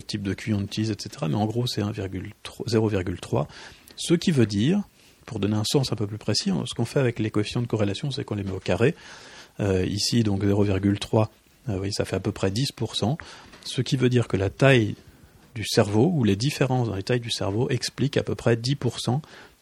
[0.07, 1.27] type de QI on utilise, etc.
[1.29, 3.47] Mais en gros, c'est 0,3.
[3.97, 4.83] Ce qui veut dire,
[5.27, 7.67] pour donner un sens un peu plus précis, ce qu'on fait avec les coefficients de
[7.67, 8.95] corrélation, c'est qu'on les met au carré.
[9.61, 11.29] Euh, ici, donc 0,3,
[11.69, 13.17] euh, oui, ça fait à peu près 10%.
[13.65, 14.97] Ce qui veut dire que la taille
[15.55, 19.21] du cerveau, ou les différences dans les tailles du cerveau, expliquent à peu près 10%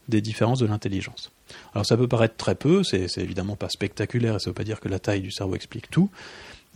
[0.09, 1.31] des différences de l'intelligence.
[1.75, 4.65] Alors ça peut paraître très peu, c'est évidemment pas spectaculaire, et ça ne veut pas
[4.65, 6.11] dire que la taille du cerveau explique tout,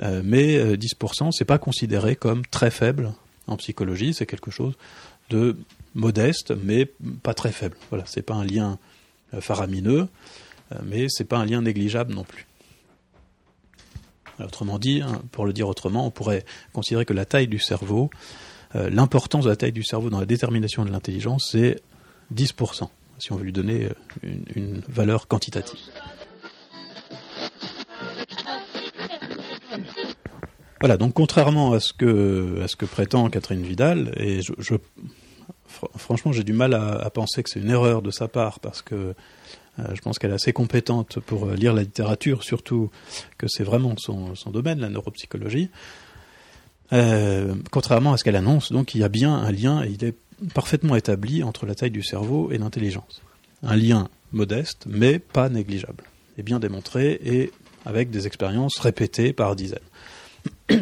[0.02, 3.12] euh, mais 10%, euh, c'est pas considéré comme très faible
[3.46, 4.74] en psychologie, c'est quelque chose
[5.30, 5.56] de
[5.94, 6.90] modeste, mais
[7.22, 7.76] pas très faible.
[7.90, 8.78] Voilà, c'est pas un lien
[9.32, 10.08] euh, faramineux,
[10.82, 12.46] mais c'est pas un lien négligeable non plus.
[14.40, 18.10] Autrement dit, hein, pour le dire autrement, on pourrait considérer que la taille du cerveau,
[18.74, 21.80] l'importance de la taille du cerveau dans la détermination de l'intelligence, c'est
[22.34, 22.88] 10%,
[23.18, 23.90] si on veut lui donner
[24.56, 25.78] une valeur quantitative.
[30.80, 34.74] Voilà, donc contrairement à ce que, à ce que prétend Catherine Vidal, et je,
[35.96, 39.14] franchement j'ai du mal à, penser que c'est une erreur de sa part, parce que
[39.78, 42.90] euh, je pense qu'elle est assez compétente pour euh, lire la littérature, surtout
[43.38, 45.70] que c'est vraiment son, domaine, la neuropsychologie.
[46.92, 50.04] Euh, contrairement à ce qu'elle annonce, donc il y a bien un lien, et il
[50.04, 50.14] est
[50.54, 53.22] parfaitement établi entre la taille du cerveau et l'intelligence.
[53.62, 56.04] Un lien modeste, mais pas négligeable,
[56.36, 57.52] et bien démontré, et
[57.84, 59.78] avec des expériences répétées par dizaines.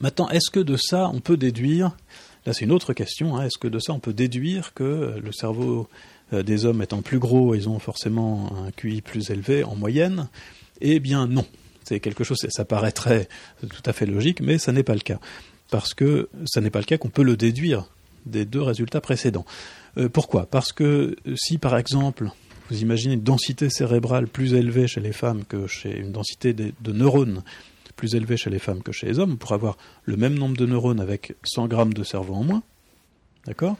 [0.00, 1.96] Maintenant, est-ce que de ça, on peut déduire,
[2.46, 5.32] là c'est une autre question, hein, est-ce que de ça, on peut déduire que le
[5.32, 5.88] cerveau
[6.32, 10.28] euh, des hommes étant plus gros, ils ont forcément un QI plus élevé en moyenne?
[10.80, 11.44] Eh bien non.
[11.84, 13.28] C'est quelque chose, ça paraîtrait
[13.62, 15.18] tout à fait logique, mais ça n'est pas le cas.
[15.70, 17.86] Parce que ça n'est pas le cas qu'on peut le déduire
[18.26, 19.46] des deux résultats précédents.
[19.96, 20.44] Euh, pourquoi?
[20.46, 22.30] Parce que si par exemple,
[22.68, 26.92] vous imaginez une densité cérébrale plus élevée chez les femmes que chez une densité de
[26.92, 27.42] neurones
[27.98, 29.36] plus élevé chez les femmes que chez les hommes.
[29.36, 32.62] Pourrait avoir le même nombre de neurones avec 100 grammes de cerveau en moins.
[33.44, 33.76] D'accord?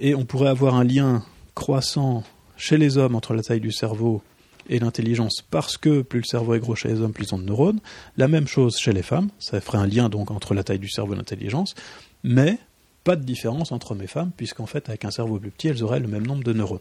[0.00, 1.24] Et on pourrait avoir un lien
[1.54, 2.24] croissant
[2.56, 4.22] chez les hommes entre la taille du cerveau
[4.68, 7.38] et l'intelligence parce que plus le cerveau est gros chez les hommes, plus ils ont
[7.38, 7.80] de neurones.
[8.16, 10.88] La même chose chez les femmes, ça ferait un lien donc entre la taille du
[10.88, 11.74] cerveau et l'intelligence,
[12.22, 12.58] mais
[13.04, 15.82] pas de différence entre hommes et femmes, puisqu'en fait, avec un cerveau plus petit, elles
[15.82, 16.78] auraient le même nombre de neurones.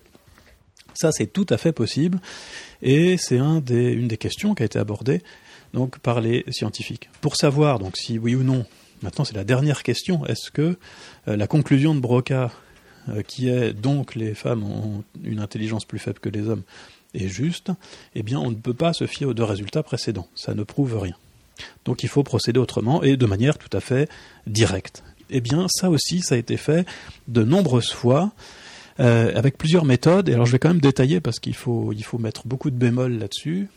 [0.93, 2.19] Ça, c'est tout à fait possible,
[2.81, 5.21] et c'est un une des questions qui a été abordée
[5.73, 7.09] donc par les scientifiques.
[7.21, 8.65] Pour savoir donc si oui ou non,
[9.01, 10.77] maintenant c'est la dernière question, est-ce que
[11.27, 12.51] euh, la conclusion de Broca,
[13.09, 16.63] euh, qui est donc les femmes ont une intelligence plus faible que les hommes,
[17.13, 17.71] est juste,
[18.15, 20.97] eh bien on ne peut pas se fier aux deux résultats précédents, ça ne prouve
[20.99, 21.15] rien.
[21.85, 24.09] Donc il faut procéder autrement et de manière tout à fait
[24.47, 25.03] directe.
[25.29, 26.87] Eh bien ça aussi, ça a été fait
[27.27, 28.31] de nombreuses fois.
[28.99, 32.03] Euh, avec plusieurs méthodes, et alors je vais quand même détailler parce qu'il faut, il
[32.03, 33.67] faut mettre beaucoup de bémols là-dessus.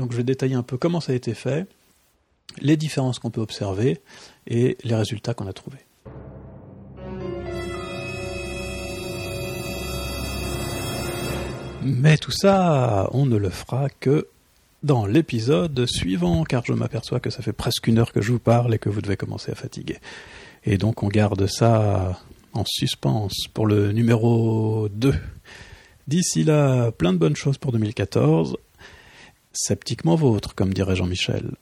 [0.00, 1.66] Donc je vais détailler un peu comment ça a été fait,
[2.62, 4.00] les différences qu'on peut observer
[4.46, 5.84] et les résultats qu'on a trouvés.
[11.82, 14.28] Mais tout ça, on ne le fera que
[14.82, 18.38] dans l'épisode suivant, car je m'aperçois que ça fait presque une heure que je vous
[18.38, 19.98] parle et que vous devez commencer à fatiguer.
[20.64, 22.18] Et donc on garde ça
[22.54, 25.12] en suspens pour le numéro 2.
[26.08, 28.56] D'ici là, plein de bonnes choses pour 2014
[29.52, 31.56] Sceptiquement vôtre, comme dirait Jean-Michel.